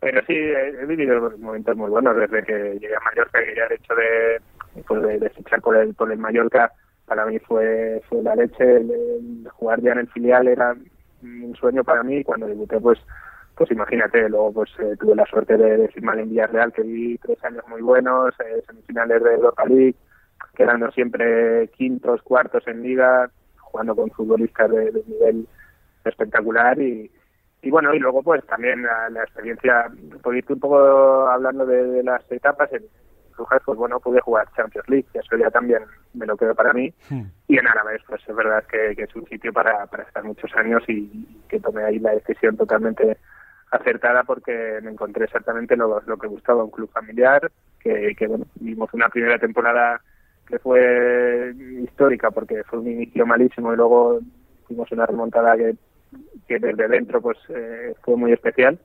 Pero 0.02 0.22
sí, 0.26 0.34
he, 0.36 0.86
vivido 0.86 1.32
momentos 1.38 1.78
muy 1.78 1.90
buenos 1.90 2.16
desde 2.18 2.44
que 2.44 2.80
llegué 2.80 2.96
a 2.96 3.00
Mallorca 3.00 3.40
y 3.42 3.56
ya 3.56 3.66
el 3.66 3.74
hecho 3.74 3.96
de, 3.96 4.84
pues 4.88 5.02
de, 5.04 5.20
de 5.20 5.30
fichar 5.30 5.62
por 5.62 5.78
el, 5.78 5.94
por 5.94 6.12
el 6.12 6.18
Mallorca 6.18 6.72
para 7.06 7.26
mí 7.26 7.40
fue, 7.40 8.02
fue 8.10 8.22
la 8.24 8.36
leche. 8.36 8.78
el 8.78 9.48
jugar 9.54 9.82
ya 9.82 9.92
en 9.94 10.00
el 10.00 10.08
filial 10.08 10.48
era 10.48 10.76
un 11.44 11.56
sueño 11.56 11.84
para 11.84 12.04
mí 12.04 12.24
cuando 12.24 12.48
debuté 12.48 12.80
pues 12.80 13.00
pues 13.56 13.72
imagínate, 13.72 14.28
luego 14.30 14.52
pues 14.52 14.70
eh, 14.80 14.96
tuve 15.00 15.16
la 15.16 15.26
suerte 15.26 15.58
de, 15.58 15.88
firmar 15.90 16.20
en 16.20 16.30
Villarreal 16.30 16.74
que 16.74 16.82
vi 16.82 17.18
tres 17.18 17.42
años 17.44 17.64
muy 17.70 17.82
buenos, 17.82 18.34
eh, 18.42 18.62
semifinales 18.68 19.24
de 19.24 19.34
Europa 19.34 19.66
League, 19.66 19.96
quedando 20.56 20.92
siempre 20.92 21.70
quintos, 21.70 22.22
cuartos 22.22 22.68
en 22.68 22.84
liga, 22.84 23.30
jugando 23.58 23.96
con 23.96 24.12
futbolistas 24.12 24.70
de, 24.70 25.04
nivel 25.08 25.48
espectacular 26.04 26.80
y, 26.82 27.10
y 27.62 27.70
bueno, 27.72 27.94
y 27.94 28.00
luego 28.00 28.22
pues 28.24 28.46
también 28.46 28.84
la, 28.84 29.24
experiencia, 29.24 29.90
por 30.22 30.36
irte 30.36 30.54
un 30.54 30.60
poco 30.60 31.28
hablando 31.28 31.66
de, 31.66 32.04
las 32.04 32.30
etapas, 32.32 32.72
en, 32.74 32.84
pues 33.66 33.78
bueno, 33.78 34.00
pude 34.00 34.22
jugar 34.22 34.48
Champions 34.56 34.88
League, 34.90 35.08
y 35.14 35.18
eso 35.18 35.38
ya 35.38 35.50
también 35.50 35.84
me 36.14 36.26
lo 36.26 36.38
quedo 36.38 36.56
para 36.56 36.74
mí. 36.74 36.94
Hmm. 37.10 37.24
Y 37.48 37.58
en 37.58 37.68
Árabes, 37.68 38.02
pues 38.08 38.22
es 38.28 38.36
verdad 38.36 38.64
que, 38.66 38.92
es 38.92 39.16
un 39.16 39.26
sitio 39.28 39.52
para, 39.54 39.86
para 39.88 40.04
estar 40.04 40.24
muchos 40.24 40.54
años 40.56 40.84
y, 40.88 41.42
que 41.48 41.60
tomé 41.60 41.84
ahí 41.84 42.00
la 42.00 42.12
decisión 42.12 42.58
totalmente 42.58 43.18
acertada 43.72 44.24
porque 44.24 44.80
me 44.82 44.92
encontré 44.92 45.26
exactamente 45.26 45.76
lo, 45.76 46.02
lo 46.06 46.18
que 46.18 46.28
gustaba, 46.28 46.64
un 46.64 46.72
club 46.72 46.90
familiar, 46.92 47.52
que, 47.80 48.16
que 48.16 48.28
bueno, 48.28 48.46
vimos 48.56 48.94
una 48.94 49.10
primera 49.10 49.38
temporada 49.38 50.02
que 50.48 50.60
fue 50.60 51.54
histórica 51.84 52.32
porque 52.32 52.64
fue 52.64 52.80
un 52.80 52.88
inicio 52.88 53.26
malísimo 53.26 53.74
y 53.74 53.78
luego 53.78 54.20
tuvimos 54.68 54.92
una 54.92 55.06
remontada 55.06 55.58
que, 55.58 55.76
que 56.48 56.60
desde 56.60 56.88
dentro 56.88 57.22
pues 57.22 57.38
eh, 57.50 57.96
fue 58.04 58.16
muy 58.16 58.32
especial 58.32 58.78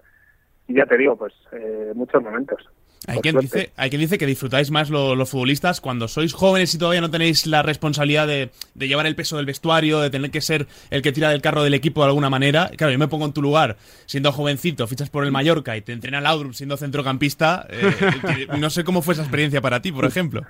y 0.66 0.74
ya 0.74 0.86
te 0.86 0.96
digo 0.96 1.16
pues 1.16 1.34
eh, 1.52 1.92
muchos 1.94 2.22
momentos 2.22 2.66
hay 3.06 3.18
quien, 3.20 3.38
dice, 3.38 3.72
hay 3.76 3.88
quien 3.88 4.00
dice 4.00 4.18
que 4.18 4.26
disfrutáis 4.26 4.70
más 4.70 4.90
los 4.90 5.30
futbolistas 5.30 5.80
cuando 5.80 6.06
sois 6.06 6.34
jóvenes 6.34 6.74
y 6.74 6.78
todavía 6.78 7.00
no 7.00 7.10
tenéis 7.10 7.46
la 7.46 7.62
responsabilidad 7.62 8.26
de, 8.26 8.50
llevar 8.74 9.06
el 9.06 9.16
peso 9.16 9.38
del 9.38 9.46
vestuario, 9.46 10.00
de 10.00 10.10
tener 10.10 10.30
que 10.30 10.42
ser 10.42 10.66
el 10.90 11.00
que 11.00 11.10
tira 11.10 11.30
del 11.30 11.40
carro 11.40 11.62
del 11.62 11.72
equipo 11.72 12.02
de 12.02 12.08
alguna 12.08 12.28
manera. 12.28 12.70
Claro, 12.76 12.92
yo 12.92 12.98
me 12.98 13.08
pongo 13.08 13.24
en 13.24 13.32
tu 13.32 13.40
lugar, 13.40 13.76
siendo 14.04 14.32
jovencito, 14.32 14.86
fichas 14.86 15.08
por 15.08 15.24
el 15.24 15.32
Mallorca 15.32 15.76
y 15.76 15.80
te 15.80 15.92
entrena 15.92 16.18
el 16.18 16.26
Audrum 16.26 16.52
siendo 16.52 16.76
centrocampista. 16.76 17.66
Eh, 17.70 18.46
no 18.58 18.68
sé 18.68 18.84
cómo 18.84 19.00
fue 19.00 19.14
esa 19.14 19.22
experiencia 19.22 19.62
para 19.62 19.80
ti, 19.80 19.92
por 19.92 20.04
ejemplo. 20.04 20.42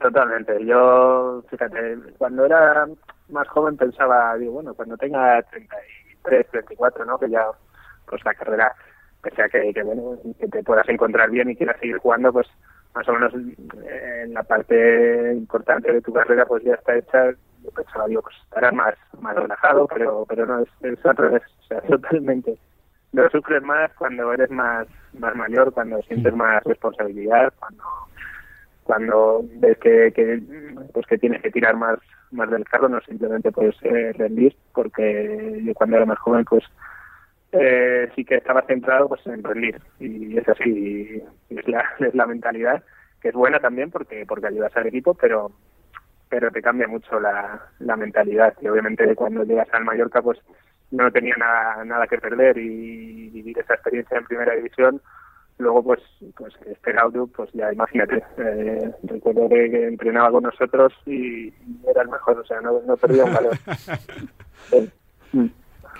Totalmente. 0.00 0.64
Yo, 0.64 1.42
fíjate, 1.50 1.98
cuando 2.18 2.46
era 2.46 2.86
más 3.30 3.48
joven 3.48 3.76
pensaba, 3.76 4.36
digo, 4.36 4.52
bueno, 4.52 4.74
cuando 4.74 4.96
tenga 4.96 5.42
33, 5.42 6.46
34, 6.50 7.04
¿no? 7.04 7.18
Que 7.18 7.28
ya, 7.28 7.44
pues 8.06 8.24
la 8.24 8.34
carrera 8.34 8.74
pese 9.22 9.42
a 9.42 9.48
que, 9.48 9.72
que, 9.72 9.82
bueno, 9.82 10.18
que 10.38 10.48
te 10.48 10.62
puedas 10.62 10.88
encontrar 10.88 11.30
bien 11.30 11.50
y 11.50 11.56
quieras 11.56 11.78
seguir 11.80 11.98
jugando, 11.98 12.32
pues 12.32 12.46
más 12.94 13.08
o 13.08 13.12
menos 13.12 13.32
eh, 13.34 14.22
en 14.24 14.34
la 14.34 14.42
parte 14.42 15.32
importante 15.32 15.92
de 15.92 16.00
tu 16.00 16.12
carrera 16.12 16.46
pues 16.46 16.62
ya 16.64 16.74
está 16.74 16.96
hecha. 16.96 17.30
Yo 17.62 17.70
pensaba, 17.72 18.06
digo, 18.06 18.22
pues 18.22 18.34
estarás 18.44 18.72
más, 18.72 18.94
más 19.20 19.36
relajado, 19.36 19.86
pero, 19.86 20.24
pero 20.26 20.46
no, 20.46 20.60
es, 20.60 21.06
al 21.06 21.16
revés, 21.16 21.42
o 21.60 21.62
sea, 21.64 21.80
totalmente. 21.88 22.56
Lo 23.12 23.28
sufres 23.28 23.62
más 23.62 23.92
cuando 23.94 24.32
eres 24.32 24.50
más, 24.50 24.86
más 25.18 25.34
mayor, 25.34 25.72
cuando 25.72 26.00
sientes 26.02 26.34
más 26.34 26.62
responsabilidad, 26.64 27.52
cuando 27.58 27.84
cuando 28.84 29.44
ves 29.60 29.78
que, 29.78 30.12
que 30.12 30.42
pues 30.92 31.06
que 31.06 31.18
tienes 31.18 31.40
que 31.42 31.52
tirar 31.52 31.76
más 31.76 31.98
más 32.32 32.50
del 32.50 32.64
carro 32.64 32.88
no 32.88 33.00
simplemente 33.02 33.52
puedes 33.52 33.76
eh, 33.82 34.12
rendir 34.14 34.56
porque 34.72 35.72
cuando 35.76 35.96
era 35.96 36.06
más 36.06 36.18
joven 36.18 36.44
pues 36.44 36.64
eh, 37.52 38.08
sí 38.14 38.24
que 38.24 38.36
estaba 38.36 38.62
centrado 38.62 39.08
pues 39.08 39.26
en 39.26 39.42
rendir. 39.42 39.80
Y 39.98 40.38
es 40.38 40.48
así 40.48 41.22
es 41.48 41.68
la, 41.68 41.84
es 42.00 42.14
la 42.14 42.26
mentalidad 42.26 42.82
que 43.20 43.28
es 43.28 43.34
buena 43.34 43.60
también 43.60 43.90
porque 43.90 44.24
porque 44.26 44.46
ayudas 44.46 44.74
al 44.76 44.86
equipo 44.86 45.14
pero 45.14 45.52
pero 46.28 46.50
te 46.50 46.62
cambia 46.62 46.86
mucho 46.86 47.18
la, 47.18 47.60
la 47.80 47.96
mentalidad. 47.96 48.54
Y 48.60 48.68
obviamente 48.68 49.14
cuando 49.16 49.42
llegas 49.44 49.68
al 49.72 49.84
Mallorca 49.84 50.22
pues 50.22 50.38
no 50.92 51.10
tenía 51.10 51.34
nada, 51.36 51.84
nada 51.84 52.06
que 52.06 52.18
perder 52.18 52.56
y 52.58 53.30
vivir 53.30 53.58
esa 53.58 53.74
experiencia 53.74 54.18
en 54.18 54.24
primera 54.24 54.54
división 54.54 55.00
luego 55.60 55.82
pues 55.82 56.00
pues 56.36 56.54
este 56.66 56.92
Gaudu 56.92 57.28
pues 57.28 57.50
ya 57.52 57.72
imagínate 57.72 58.22
eh, 58.38 58.90
recuerdo 59.04 59.48
que, 59.48 59.86
entrenaba 59.86 60.30
con 60.30 60.44
nosotros 60.44 60.92
y 61.06 61.52
era 61.86 62.02
el 62.02 62.08
mejor 62.08 62.38
o 62.38 62.44
sea 62.44 62.60
no, 62.60 62.80
no 62.86 62.96
perdía 62.96 63.24
un 63.24 63.34
valor 63.34 63.56
mm. 65.32 65.46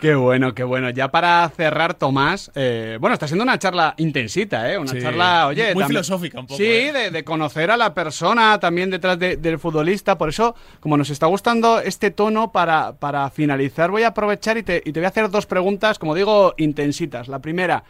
Qué 0.00 0.14
bueno, 0.14 0.54
qué 0.54 0.64
bueno. 0.64 0.88
Ya 0.88 1.08
para 1.08 1.46
cerrar, 1.50 1.92
Tomás, 1.92 2.50
eh, 2.54 2.96
bueno, 3.00 3.12
está 3.12 3.26
siendo 3.26 3.44
una 3.44 3.58
charla 3.58 3.94
intensita, 3.98 4.72
¿eh? 4.72 4.78
Una 4.78 4.98
charla, 4.98 5.48
oye... 5.48 5.74
Muy 5.74 5.84
filosófica 5.84 6.40
un 6.40 6.46
poco. 6.46 6.56
Sí, 6.56 6.64
¿eh? 6.64 7.10
de, 7.10 7.22
conocer 7.22 7.70
a 7.70 7.76
la 7.76 7.92
persona 7.92 8.58
también 8.58 8.88
detrás 8.90 9.18
del 9.18 9.58
futbolista. 9.58 10.16
Por 10.16 10.30
eso, 10.30 10.54
como 10.80 10.96
nos 10.96 11.10
está 11.10 11.26
gustando 11.26 11.80
este 11.80 12.10
tono, 12.10 12.50
para, 12.50 12.94
para 12.94 13.28
finalizar 13.28 13.90
voy 13.90 14.04
a 14.04 14.08
aprovechar 14.08 14.56
y 14.56 14.62
te, 14.62 14.82
y 14.84 14.92
te 14.92 15.00
voy 15.00 15.04
a 15.04 15.08
hacer 15.08 15.28
dos 15.28 15.44
preguntas, 15.44 15.98
como 15.98 16.14
digo, 16.14 16.54
intensitas. 16.56 17.28
La 17.28 17.40
primera... 17.40 17.84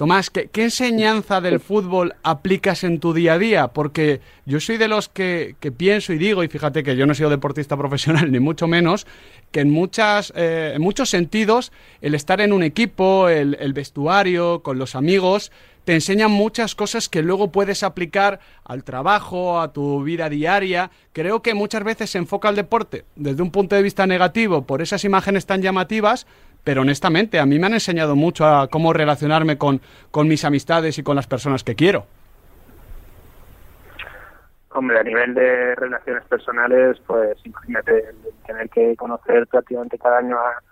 Tomás, 0.00 0.30
¿qué, 0.30 0.48
enseñanza 0.54 1.42
del 1.42 1.60
fútbol 1.60 2.14
aplicas 2.22 2.84
en 2.84 3.00
tu 3.00 3.12
día 3.12 3.34
a 3.34 3.38
día? 3.38 3.68
Porque 3.68 4.22
yo 4.46 4.58
soy 4.58 4.78
de 4.78 4.88
los 4.88 5.10
que, 5.10 5.54
pienso 5.76 6.14
y 6.14 6.18
digo, 6.18 6.42
y 6.42 6.48
fíjate 6.48 6.82
que 6.82 6.96
yo 6.96 7.04
no 7.04 7.12
he 7.12 7.14
sido 7.14 7.28
deportista 7.28 7.76
profesional, 7.76 8.32
ni 8.32 8.40
mucho 8.40 8.66
menos, 8.66 9.06
que 9.52 9.60
en, 9.60 9.70
muchas, 9.70 10.32
eh, 10.34 10.72
en 10.74 10.80
muchos 10.80 11.10
sentidos 11.10 11.70
el 12.00 12.14
estar 12.14 12.40
en 12.40 12.54
un 12.54 12.62
equipo, 12.62 13.28
el 13.28 13.72
vestuario, 13.74 14.62
con 14.62 14.78
los 14.78 14.94
amigos, 14.94 15.52
te 15.84 15.94
enseñan 15.94 16.30
muchas 16.30 16.74
cosas 16.74 17.08
que 17.08 17.22
luego 17.22 17.50
puedes 17.50 17.82
aplicar 17.82 18.40
al 18.64 18.84
trabajo, 18.84 19.60
a 19.60 19.72
tu 19.72 20.02
vida 20.02 20.28
diaria. 20.28 20.90
Creo 21.12 21.42
que 21.42 21.54
muchas 21.54 21.82
veces 21.84 22.10
se 22.10 22.18
enfoca 22.18 22.48
el 22.48 22.56
deporte 22.56 23.04
desde 23.16 23.42
un 23.42 23.50
punto 23.50 23.76
de 23.76 23.82
vista 23.82 24.06
negativo 24.06 24.62
por 24.62 24.82
esas 24.82 25.04
imágenes 25.04 25.46
tan 25.46 25.62
llamativas, 25.62 26.26
pero 26.64 26.82
honestamente 26.82 27.38
a 27.38 27.46
mí 27.46 27.58
me 27.58 27.66
han 27.66 27.74
enseñado 27.74 28.16
mucho 28.16 28.46
a 28.46 28.68
cómo 28.68 28.92
relacionarme 28.92 29.58
con, 29.58 29.80
con 30.10 30.28
mis 30.28 30.44
amistades 30.44 30.98
y 30.98 31.02
con 31.02 31.16
las 31.16 31.26
personas 31.26 31.64
que 31.64 31.74
quiero. 31.74 32.06
Hombre, 34.72 35.00
a 35.00 35.02
nivel 35.02 35.34
de 35.34 35.74
relaciones 35.74 36.22
personales, 36.24 36.96
pues 37.06 37.36
imagínate 37.44 38.04
tener 38.46 38.68
que 38.70 38.94
conocer 38.96 39.46
prácticamente 39.48 39.98
cada 39.98 40.18
año 40.18 40.38
a 40.38 40.62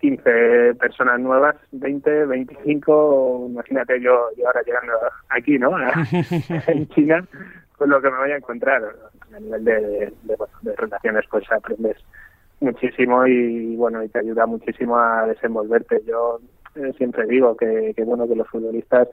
15 0.00 0.74
personas 0.74 1.20
nuevas, 1.20 1.54
20, 1.70 2.26
25, 2.26 3.46
imagínate 3.50 4.00
yo, 4.00 4.30
yo 4.36 4.46
ahora 4.48 4.62
llegando 4.62 4.92
aquí, 5.28 5.56
¿no? 5.58 5.70
en 6.66 6.88
China, 6.88 7.24
pues 7.78 7.88
lo 7.88 8.02
que 8.02 8.10
me 8.10 8.18
voy 8.18 8.32
a 8.32 8.36
encontrar. 8.36 8.82
A 9.34 9.40
nivel 9.40 9.64
de, 9.64 10.12
de 10.62 10.76
relaciones, 10.76 11.24
pues 11.30 11.50
aprendes 11.52 11.96
muchísimo 12.62 13.26
y 13.26 13.76
bueno 13.76 14.02
y 14.02 14.08
te 14.08 14.20
ayuda 14.20 14.46
muchísimo 14.46 14.98
a 14.98 15.26
desenvolverte. 15.26 16.02
Yo 16.06 16.40
eh, 16.76 16.92
siempre 16.96 17.26
digo 17.26 17.56
que, 17.56 17.94
bueno 18.04 18.26
que 18.28 18.36
los 18.36 18.48
futbolistas 18.48 19.08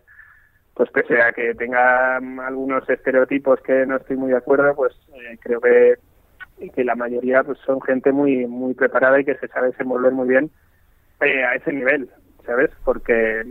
pues 0.74 0.90
pese 0.92 1.22
a 1.22 1.34
que 1.34 1.54
tengan 1.56 2.40
algunos 2.40 2.90
estereotipos 2.90 3.60
que 3.62 3.86
no 3.86 3.98
estoy 3.98 4.16
muy 4.16 4.32
de 4.32 4.38
acuerdo 4.38 4.74
pues 4.76 4.94
eh, 5.14 5.38
creo 5.42 5.60
que 5.60 5.96
que 6.74 6.84
la 6.84 6.96
mayoría 6.96 7.44
pues 7.44 7.58
son 7.66 7.82
gente 7.82 8.12
muy 8.12 8.46
muy 8.46 8.74
preparada 8.74 9.20
y 9.20 9.26
que 9.26 9.36
se 9.36 9.48
sabe 9.48 9.72
desenvolver 9.72 10.14
muy 10.14 10.28
bien 10.30 10.50
eh, 11.22 11.44
a 11.44 11.56
ese 11.56 11.74
nivel 11.74 12.10
¿sabes? 12.50 12.72
Porque, 12.84 13.44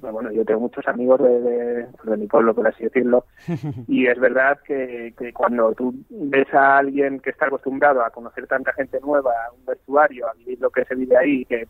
bueno, 0.00 0.30
yo 0.30 0.44
tengo 0.44 0.60
muchos 0.60 0.86
amigos 0.86 1.20
de, 1.20 2.16
mi 2.16 2.28
pueblo, 2.28 2.54
por 2.54 2.68
así 2.68 2.84
decirlo, 2.84 3.24
y 3.88 4.06
es 4.06 4.18
verdad 4.20 4.60
que, 4.64 5.12
cuando 5.34 5.72
tú 5.72 5.92
ves 6.08 6.46
a 6.54 6.78
alguien 6.78 7.18
que 7.18 7.30
está 7.30 7.46
acostumbrado 7.46 8.02
a 8.02 8.10
conocer 8.10 8.46
tanta 8.46 8.72
gente 8.72 9.00
nueva, 9.00 9.32
un 9.58 9.66
vestuario, 9.66 10.28
a 10.28 10.34
vivir 10.34 10.60
lo 10.60 10.70
que 10.70 10.84
se 10.84 10.94
vive 10.94 11.16
ahí, 11.16 11.44
que, 11.44 11.66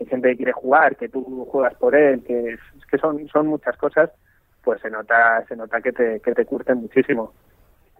hay 0.00 0.06
gente 0.06 0.30
que 0.30 0.36
quiere 0.36 0.52
jugar, 0.52 0.96
que 0.96 1.08
tú 1.08 1.46
juegas 1.50 1.74
por 1.74 1.94
él, 1.94 2.22
que, 2.24 2.54
es, 2.54 2.60
que 2.90 2.98
son, 2.98 3.28
son 3.28 3.46
muchas 3.46 3.76
cosas, 3.76 4.10
pues 4.64 4.80
se 4.80 4.90
nota, 4.90 5.44
se 5.46 5.54
nota 5.54 5.80
que 5.80 5.92
te, 5.92 6.20
que 6.20 6.32
te 6.32 6.44
curten 6.44 6.78
muchísimo. 6.78 7.32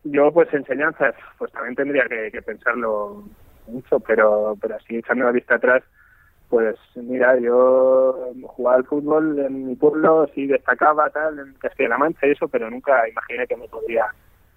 Yo, 0.04 0.32
pues, 0.32 0.52
enseñanzas, 0.52 1.14
pues 1.38 1.52
también 1.52 1.74
tendría 1.76 2.06
que, 2.06 2.30
que 2.32 2.42
pensarlo 2.42 3.24
mucho, 3.68 4.00
pero, 4.00 4.56
pero 4.60 4.76
así 4.76 4.96
echando 4.96 5.24
la 5.24 5.32
vista 5.32 5.56
atrás, 5.56 5.82
pues 6.48 6.76
mira, 6.94 7.38
yo 7.38 8.32
jugaba 8.42 8.76
al 8.76 8.84
fútbol 8.84 9.38
en 9.38 9.66
mi 9.66 9.76
pueblo, 9.76 10.28
sí 10.34 10.46
destacaba 10.46 11.10
tal, 11.10 11.38
en 11.38 11.52
Castilla-La 11.54 11.98
Mancha 11.98 12.26
y 12.26 12.30
eso, 12.30 12.48
pero 12.48 12.70
nunca 12.70 13.06
imaginé 13.08 13.46
que 13.46 13.56
me 13.56 13.68
podía 13.68 14.06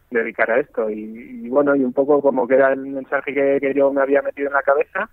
dedicar 0.09 0.51
a 0.51 0.59
esto. 0.59 0.89
Y, 0.89 1.49
bueno, 1.49 1.75
y 1.75 1.83
un 1.83 1.91
poco 1.91 2.21
como 2.21 2.47
que 2.47 2.55
era 2.55 2.71
el 2.71 2.79
mensaje 2.79 3.33
que, 3.33 3.73
yo 3.75 3.91
me 3.91 4.01
había 4.01 4.21
metido 4.21 4.47
en 4.47 4.53
la 4.53 4.61
cabeza 4.61 5.09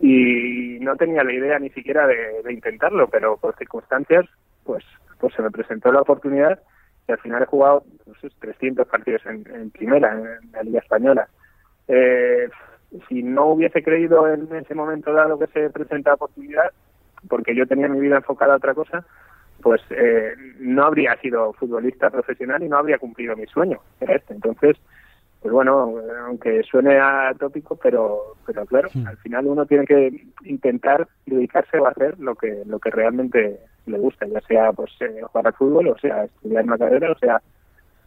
y 0.00 0.78
no 0.80 0.96
tenía 0.96 1.24
la 1.24 1.32
idea 1.32 1.58
ni 1.58 1.70
siquiera 1.70 2.06
de, 2.06 2.52
intentarlo, 2.52 3.08
pero 3.08 3.38
por 3.38 3.56
circunstancias, 3.56 4.26
pues, 4.64 4.84
pues 5.18 5.32
se 5.34 5.42
me 5.42 5.50
presentó 5.50 5.90
la 5.90 6.02
oportunidad 6.02 6.60
y 7.08 7.12
al 7.12 7.18
final 7.18 7.42
he 7.42 7.46
jugado 7.46 7.84
pues, 8.04 8.32
300 8.40 8.86
partidos 8.88 9.24
en, 9.24 9.44
en 9.54 9.70
primera, 9.70 10.12
en 10.12 10.52
la 10.52 10.62
Liga 10.62 10.80
Española. 10.80 11.28
Eh, 11.88 12.48
si 13.08 13.22
no 13.22 13.46
hubiese 13.46 13.82
creído 13.82 14.28
en 14.28 14.54
ese 14.54 14.74
momento 14.74 15.12
dado 15.12 15.38
que 15.38 15.46
se 15.48 15.70
presenta 15.70 16.10
la 16.10 16.14
oportunidad, 16.14 16.70
porque 17.28 17.54
yo 17.54 17.66
tenía 17.66 17.88
mi 17.88 18.00
vida 18.00 18.16
enfocada 18.16 18.54
a 18.54 18.58
otra 18.58 18.74
cosa, 18.74 19.04
pues 19.62 19.80
eh, 19.90 20.34
no 20.58 20.84
habría 20.84 21.16
sido 21.20 21.52
futbolista 21.54 22.10
profesional 22.10 22.62
y 22.62 22.68
no 22.68 22.76
habría 22.76 22.98
cumplido 22.98 23.36
mi 23.36 23.46
sueño, 23.46 23.80
este. 24.00 24.34
Entonces, 24.34 24.76
pues 25.40 25.52
bueno, 25.52 25.94
aunque 26.26 26.62
suene 26.62 26.98
atópico, 26.98 27.76
pero, 27.76 28.34
pero 28.46 28.64
claro, 28.64 28.88
al 29.06 29.16
final 29.18 29.46
uno 29.46 29.66
tiene 29.66 29.84
que 29.84 30.24
intentar 30.44 31.06
dedicarse 31.26 31.78
o 31.78 31.86
hacer 31.86 32.18
lo 32.18 32.34
que, 32.34 32.62
lo 32.66 32.78
que 32.78 32.90
realmente 32.90 33.60
le 33.86 33.98
gusta, 33.98 34.26
ya 34.26 34.40
sea 34.42 34.72
pues 34.72 34.90
eh, 35.00 35.20
jugar 35.22 35.46
al 35.46 35.52
fútbol, 35.52 35.88
o 35.88 35.98
sea 35.98 36.24
estudiar 36.24 36.64
una 36.64 36.78
carrera, 36.78 37.12
o 37.12 37.18
sea 37.18 37.42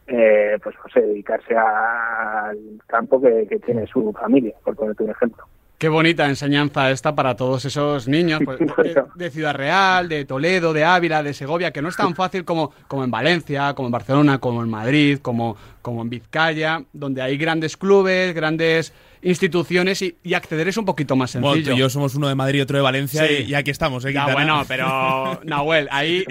eh, 0.08 0.58
pues 0.64 0.76
dedicarse 0.96 1.56
al 1.56 2.58
campo 2.88 3.22
que, 3.22 3.60
tiene 3.66 3.86
su 3.88 4.14
familia, 4.14 4.54
por 4.64 4.76
ponerte 4.76 5.04
un 5.04 5.10
ejemplo. 5.12 5.44
Qué 5.78 5.90
bonita 5.90 6.26
enseñanza 6.26 6.90
esta 6.90 7.14
para 7.14 7.36
todos 7.36 7.66
esos 7.66 8.08
niños 8.08 8.42
pues, 8.44 8.58
de, 9.16 9.30
Ciudad 9.30 9.54
Real, 9.54 10.10
de 10.10 10.26
Toledo, 10.26 10.74
de 10.74 10.84
Ávila, 10.84 11.22
de 11.22 11.34
Segovia, 11.34 11.72
que 11.72 11.82
no 11.84 11.90
es 11.90 11.96
tan 11.96 12.16
fácil 12.16 12.46
como, 12.46 12.72
como 12.88 13.04
en 13.04 13.12
Valencia, 13.12 13.74
como 13.76 13.90
en 13.90 13.92
Barcelona, 13.92 14.40
como 14.40 14.64
en 14.64 14.70
Madrid, 14.70 15.20
como, 15.22 15.56
como 15.82 16.02
en 16.02 16.10
Vizcaya, 16.10 16.82
donde 16.94 17.22
hay 17.22 17.38
grandes 17.38 17.78
clubes, 17.78 18.34
grandes 18.34 18.94
instituciones 19.22 20.02
y, 20.02 20.34
acceder 20.34 20.68
es 20.68 20.78
un 20.78 20.86
poquito 20.86 21.16
más 21.16 21.32
sencillo. 21.32 21.52
Bueno, 21.52 21.74
y 21.74 21.78
yo 21.78 21.90
somos 21.90 22.16
uno 22.16 22.28
de 22.28 22.36
Madrid 22.36 22.60
y 22.60 22.62
otro 22.62 22.78
de 22.78 22.84
Valencia 22.84 23.30
y, 23.32 23.54
aquí 23.54 23.72
estamos. 23.72 24.06
¿eh, 24.06 24.14
ya, 24.14 24.32
bueno, 24.32 24.62
pero 24.68 25.40
Nahuel, 25.44 25.88
ahí 25.92 26.24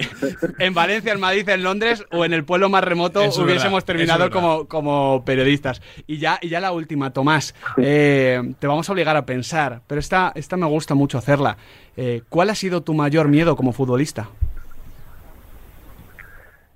en 0.59 0.73
Valencia, 0.73 1.13
en 1.13 1.19
Madrid, 1.19 1.47
en 1.49 1.63
Londres 1.63 2.05
o 2.11 2.25
en 2.25 2.33
el 2.33 2.45
pueblo 2.45 2.69
más 2.69 2.83
remoto 2.83 3.21
hubiésemos 3.41 3.85
terminado 3.85 4.29
como, 4.29 4.67
como 4.67 5.23
periodistas. 5.25 5.81
Y 6.07 6.17
ya, 6.17 6.39
y 6.41 6.49
ya 6.49 6.59
la 6.59 6.71
última, 6.71 7.11
Tomás, 7.11 7.55
eh, 7.77 8.41
te 8.59 8.67
vamos 8.67 8.89
a 8.89 8.93
obligar 8.93 9.15
a 9.15 9.25
pensar, 9.25 9.81
pero 9.87 9.99
esta, 9.99 10.31
esta 10.35 10.57
me 10.57 10.65
gusta 10.65 10.95
mucho 10.95 11.17
hacerla. 11.17 11.57
Eh, 11.95 12.21
¿Cuál 12.29 12.49
ha 12.49 12.55
sido 12.55 12.81
tu 12.81 12.93
mayor 12.93 13.27
miedo 13.27 13.55
como 13.55 13.73
futbolista? 13.73 14.29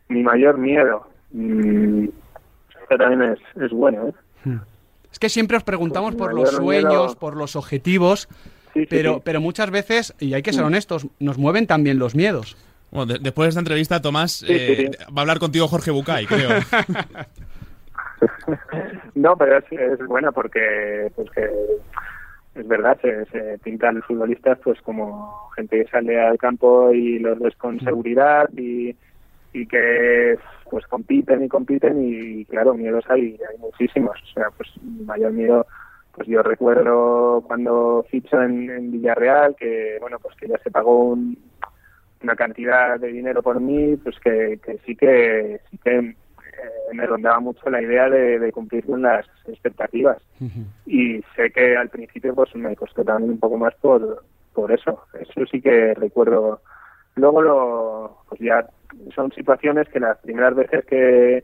Mi 0.10 0.24
mayor 0.24 0.58
miedo. 0.58 1.08
Mm, 1.32 2.08
también 2.97 3.21
es, 3.21 3.39
es 3.62 3.71
bueno, 3.71 4.08
¿eh? 4.08 4.13
Hmm. 4.43 4.58
Que 5.21 5.29
siempre 5.29 5.55
os 5.55 5.63
preguntamos 5.63 6.15
por 6.15 6.34
los 6.34 6.49
sueños, 6.49 7.15
por 7.15 7.38
los 7.38 7.55
objetivos, 7.55 8.27
pero, 8.89 9.21
pero 9.23 9.39
muchas 9.39 9.69
veces, 9.69 10.15
y 10.19 10.34
hay 10.34 10.41
que 10.41 10.51
ser 10.51 10.63
mm. 10.63 10.67
honestos, 10.67 11.07
nos 11.19 11.38
mueven 11.38 11.67
también 11.67 11.99
los 11.99 12.15
miedos. 12.15 12.57
Bueno, 12.89 13.13
después 13.21 13.45
de 13.45 13.49
esta 13.49 13.60
entrevista, 13.60 14.01
Tomás, 14.01 14.43
eh, 14.49 14.89
va 15.15 15.17
a 15.17 15.21
hablar 15.21 15.38
contigo 15.38 15.67
Jorge 15.67 15.91
Bucay, 15.91 16.25
creo. 16.25 16.49
no, 19.15 19.38
pero 19.38 19.60
es, 19.60 19.65
es 19.71 20.07
buena 20.07 20.31
porque 20.31 21.12
pues 21.15 21.29
que 21.29 21.47
es 22.55 22.67
verdad, 22.67 22.97
se, 22.99 23.25
se, 23.25 23.60
pintan 23.60 23.97
los 23.97 24.05
futbolistas 24.05 24.57
pues 24.63 24.81
como 24.81 25.51
gente 25.55 25.84
que 25.84 25.91
sale 25.91 26.19
al 26.19 26.39
campo 26.39 26.91
y 26.91 27.19
los 27.19 27.38
ves 27.38 27.55
con 27.57 27.75
mm. 27.75 27.81
seguridad 27.81 28.49
y, 28.57 28.95
y 29.53 29.65
que 29.65 30.37
pues 30.69 30.85
compiten 30.87 31.43
y 31.43 31.49
compiten 31.49 32.01
y 32.01 32.45
claro, 32.45 32.73
miedos 32.73 33.03
hay, 33.09 33.37
hay 33.49 33.57
muchísimos. 33.59 34.17
O 34.21 34.33
sea, 34.33 34.49
pues 34.55 34.69
mayor 35.05 35.31
miedo, 35.33 35.67
pues 36.13 36.27
yo 36.27 36.41
recuerdo 36.43 37.43
cuando 37.45 38.05
ficho 38.09 38.41
en, 38.41 38.91
Villarreal 38.91 39.55
que, 39.55 39.97
bueno, 39.99 40.17
pues 40.19 40.35
que 40.37 40.47
ya 40.47 40.57
se 40.59 40.71
pagó 40.71 41.17
una 42.23 42.35
cantidad 42.35 42.99
de 42.99 43.07
dinero 43.07 43.41
por 43.41 43.59
mí, 43.59 43.97
pues 43.97 44.19
que, 44.19 44.59
sí 44.85 44.95
que 44.95 45.59
sí 45.69 45.77
que 45.83 45.97
eh, 45.97 46.15
me 46.93 47.05
rondaba 47.05 47.39
mucho 47.39 47.69
la 47.69 47.81
idea 47.81 48.09
de, 48.09 48.51
cumplir 48.51 48.85
con 48.85 49.01
las 49.01 49.25
expectativas. 49.47 50.21
Y 50.85 51.21
sé 51.35 51.51
que 51.51 51.75
al 51.75 51.89
principio 51.89 52.33
pues 52.33 52.55
me 52.55 52.75
costó 52.75 53.03
también 53.03 53.31
un 53.31 53.39
poco 53.39 53.57
más 53.57 53.73
por, 53.75 54.23
por 54.53 54.71
eso. 54.71 55.03
Eso 55.19 55.45
sí 55.51 55.61
que 55.61 55.93
recuerdo. 55.95 56.61
Luego 57.15 57.41
lo, 57.41 58.17
pues 58.30 58.41
ya 58.41 58.67
son 59.13 59.32
situaciones 59.32 59.88
que 59.89 60.00
las 60.00 60.17
primeras 60.19 60.56
veces 60.56 60.86
que, 60.86 61.43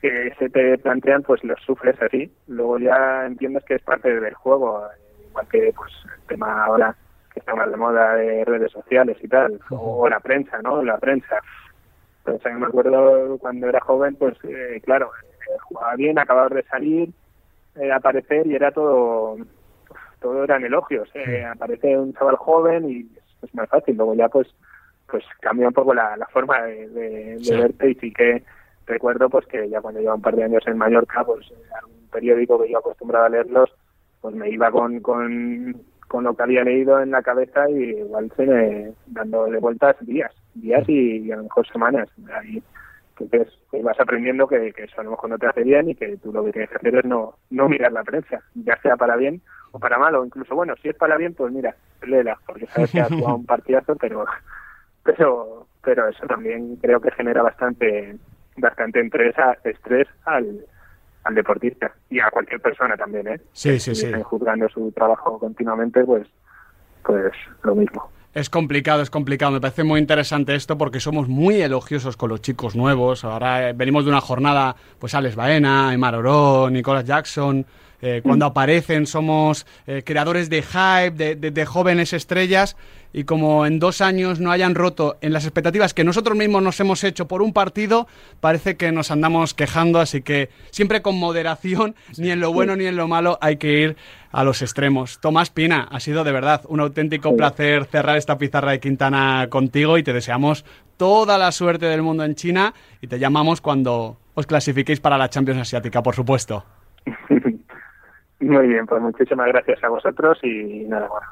que 0.00 0.34
se 0.38 0.48
te 0.48 0.78
plantean, 0.78 1.22
pues 1.22 1.42
los 1.44 1.60
sufres 1.60 2.00
así. 2.02 2.32
Luego 2.46 2.78
ya 2.78 3.26
entiendes 3.26 3.64
que 3.64 3.74
es 3.74 3.82
parte 3.82 4.20
del 4.20 4.34
juego, 4.34 4.82
igual 5.28 5.48
que 5.48 5.72
pues 5.76 5.92
el 6.04 6.26
tema 6.26 6.64
ahora 6.64 6.96
que 7.32 7.40
está 7.40 7.54
más 7.54 7.70
de 7.70 7.76
moda 7.76 8.14
de 8.14 8.44
redes 8.44 8.72
sociales 8.72 9.16
y 9.22 9.28
tal, 9.28 9.60
o, 9.70 10.08
la 10.08 10.20
prensa, 10.20 10.60
¿no? 10.62 10.82
La 10.82 10.98
prensa. 10.98 11.36
Pues 12.24 12.40
me 12.44 12.66
acuerdo 12.66 13.38
cuando 13.38 13.68
era 13.68 13.80
joven, 13.80 14.16
pues 14.16 14.36
eh, 14.44 14.80
claro, 14.84 15.10
eh, 15.48 15.56
jugaba 15.62 15.94
bien, 15.96 16.18
acababa 16.18 16.48
de 16.48 16.62
salir, 16.64 17.10
eh, 17.76 17.92
aparecer 17.92 18.46
y 18.46 18.54
era 18.54 18.70
todo, 18.70 19.36
todo 20.20 20.44
eran 20.44 20.64
elogios. 20.64 21.08
Eh, 21.14 21.44
aparece 21.44 21.96
un 21.96 22.12
chaval 22.14 22.36
joven 22.36 22.90
y 22.90 23.08
es, 23.42 23.54
más 23.54 23.68
fácil. 23.68 23.96
Luego 23.96 24.14
ya 24.14 24.28
pues 24.28 24.48
pues 25.10 25.24
cambia 25.40 25.68
un 25.68 25.74
poco 25.74 25.94
la, 25.94 26.16
la 26.16 26.26
forma 26.26 26.62
de, 26.62 26.88
de, 26.88 27.56
verte 27.56 27.90
y 27.90 27.94
sí 27.94 28.12
que 28.12 28.42
recuerdo 28.86 29.28
pues 29.28 29.46
que 29.46 29.68
ya 29.68 29.80
cuando 29.80 30.00
lleva 30.00 30.14
un 30.14 30.22
par 30.22 30.36
de 30.36 30.44
años 30.44 30.66
en 30.66 30.78
Mallorca, 30.78 31.24
pues 31.24 31.52
algún 31.80 32.08
periódico 32.10 32.60
que 32.60 32.70
yo 32.70 32.78
acostumbraba 32.78 33.26
a 33.26 33.30
leerlos, 33.30 33.70
pues 34.20 34.34
me 34.34 34.50
iba 34.50 34.70
con, 34.70 35.00
con, 35.00 35.80
con 36.06 36.24
lo 36.24 36.34
que 36.34 36.42
había 36.42 36.64
leído 36.64 37.00
en 37.00 37.10
la 37.10 37.22
cabeza 37.22 37.68
y 37.70 37.98
igual 37.98 38.30
se 38.36 38.46
me, 38.46 38.92
dándole 39.06 39.58
vueltas 39.58 39.96
días, 40.00 40.32
días 40.54 40.88
y, 40.88 41.30
a 41.30 41.36
lo 41.36 41.44
mejor 41.44 41.66
semanas. 41.68 42.08
Ahí, 42.34 42.62
que, 43.16 43.82
vas 43.82 43.98
aprendiendo 44.00 44.46
que, 44.46 44.72
que, 44.72 44.84
eso 44.84 45.00
a 45.00 45.04
lo 45.04 45.10
mejor 45.10 45.30
no 45.30 45.38
te 45.38 45.46
hace 45.46 45.64
bien 45.64 45.90
y 45.90 45.94
que 45.94 46.16
tú 46.18 46.32
lo 46.32 46.44
que 46.44 46.52
tienes 46.52 46.70
que 46.70 46.76
hacer 46.76 46.96
es 46.96 47.04
no, 47.04 47.34
no 47.50 47.68
mirar 47.68 47.92
la 47.92 48.04
prensa, 48.04 48.40
ya 48.54 48.76
sea 48.80 48.96
para 48.96 49.16
bien 49.16 49.42
o 49.72 49.78
para 49.78 49.98
mal, 49.98 50.14
o 50.14 50.24
incluso, 50.24 50.54
bueno, 50.54 50.74
si 50.80 50.88
es 50.88 50.96
para 50.96 51.16
bien, 51.16 51.34
pues 51.34 51.52
mira, 51.52 51.74
léela, 52.02 52.38
porque 52.46 52.66
sabes 52.66 52.92
que 52.92 53.00
has 53.00 53.08
jugado 53.08 53.36
un 53.36 53.46
partidazo, 53.46 53.96
pero, 53.96 54.24
pero, 55.16 55.66
pero 55.82 56.08
eso 56.08 56.26
también 56.26 56.76
creo 56.76 57.00
que 57.00 57.10
genera 57.12 57.42
bastante, 57.42 58.16
bastante 58.58 59.00
estrés, 59.00 59.34
estrés 59.64 60.06
al, 60.26 60.66
al 61.24 61.34
deportista 61.34 61.92
y 62.10 62.20
a 62.20 62.30
cualquier 62.30 62.60
persona 62.60 62.94
también, 62.94 63.26
¿eh? 63.28 63.40
Sí, 63.52 63.80
sí, 63.80 63.94
sí. 63.94 64.12
juzgando 64.22 64.68
su 64.68 64.92
trabajo 64.92 65.38
continuamente, 65.38 66.04
pues, 66.04 66.26
pues 67.02 67.32
lo 67.62 67.74
mismo. 67.74 68.10
Es 68.34 68.50
complicado, 68.50 69.00
es 69.00 69.08
complicado. 69.08 69.52
Me 69.52 69.60
parece 69.62 69.82
muy 69.82 69.98
interesante 69.98 70.54
esto 70.54 70.76
porque 70.76 71.00
somos 71.00 71.26
muy 71.26 71.62
elogiosos 71.62 72.18
con 72.18 72.28
los 72.28 72.42
chicos 72.42 72.76
nuevos. 72.76 73.24
Ahora 73.24 73.70
eh, 73.70 73.72
venimos 73.72 74.04
de 74.04 74.10
una 74.10 74.20
jornada, 74.20 74.76
pues 74.98 75.14
Alex 75.14 75.34
Baena, 75.34 75.94
Emar 75.94 76.14
Oro, 76.16 76.68
Nicolás 76.70 77.06
Jackson, 77.06 77.64
eh, 78.00 78.20
cuando 78.22 78.46
aparecen 78.46 79.06
somos 79.06 79.66
eh, 79.86 80.02
creadores 80.04 80.48
de 80.48 80.62
hype, 80.62 81.34
de, 81.36 81.66
jóvenes 81.66 82.12
estrellas 82.12 82.76
y 83.12 83.24
como 83.24 83.66
en 83.66 83.80
dos 83.80 84.00
años 84.00 84.38
no 84.38 84.52
hayan 84.52 84.74
roto 84.74 85.16
en 85.20 85.32
las 85.32 85.44
expectativas 85.44 85.94
que 85.94 86.04
nosotros 86.04 86.36
mismos 86.36 86.62
nos 86.62 86.78
hemos 86.78 87.02
hecho 87.02 87.26
por 87.26 87.42
un 87.42 87.52
partido, 87.52 88.06
parece 88.40 88.76
que 88.76 88.92
nos 88.92 89.10
andamos 89.10 89.54
quejando, 89.54 89.98
así 89.98 90.22
que 90.22 90.50
siempre 90.70 91.02
con 91.02 91.16
moderación, 91.18 91.96
ni 92.18 92.30
en 92.30 92.40
lo 92.40 92.52
bueno 92.52 92.76
ni 92.76 92.86
en 92.86 92.96
lo 92.96 93.08
malo 93.08 93.38
hay 93.40 93.56
que 93.56 93.80
ir 93.80 93.96
a 94.30 94.44
los 94.44 94.62
extremos. 94.62 95.18
Tomás 95.20 95.50
Pina, 95.50 95.88
ha 95.90 96.00
sido 96.00 96.22
de 96.22 96.32
verdad 96.32 96.62
un 96.68 96.80
auténtico 96.80 97.34
placer 97.36 97.86
cerrar 97.86 98.16
esta 98.16 98.38
pizarra 98.38 98.72
de 98.72 98.80
Quintana 98.80 99.48
contigo 99.48 99.98
y 99.98 100.02
te 100.02 100.12
deseamos 100.12 100.64
toda 100.96 101.38
la 101.38 101.50
suerte 101.50 101.86
del 101.86 102.02
mundo 102.02 102.24
en 102.24 102.34
China 102.34 102.74
y 103.00 103.06
te 103.06 103.18
llamamos 103.18 103.60
cuando 103.60 104.18
os 104.34 104.46
clasifiquéis 104.46 105.00
para 105.00 105.18
la 105.18 105.30
Champions 105.30 105.62
Asiática, 105.62 106.02
por 106.02 106.14
supuesto. 106.14 106.64
Muy 108.40 108.68
bien, 108.68 108.86
pues 108.86 109.02
muchísimas 109.02 109.48
gracias 109.48 109.82
a 109.82 109.88
vosotros 109.88 110.38
y 110.44 110.84
nada, 110.84 111.08
bueno, 111.08 111.26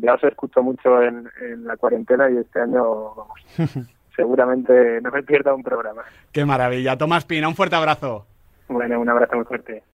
ya 0.00 0.14
os 0.14 0.24
escucho 0.24 0.62
mucho 0.62 1.02
en, 1.02 1.28
la 1.64 1.76
cuarentena 1.76 2.30
y 2.30 2.38
este 2.38 2.60
año, 2.60 3.14
vamos, 3.14 3.40
seguramente 4.16 5.00
no 5.02 5.10
me 5.10 5.22
pierda 5.22 5.54
un 5.54 5.62
programa. 5.62 6.02
Qué 6.32 6.46
maravilla. 6.46 6.96
Tomás 6.96 7.26
Pina, 7.26 7.48
un 7.48 7.54
fuerte 7.54 7.76
abrazo. 7.76 8.26
Bueno, 8.68 8.98
un 9.00 9.08
abrazo 9.08 9.36
muy 9.36 9.44
fuerte. 9.44 9.82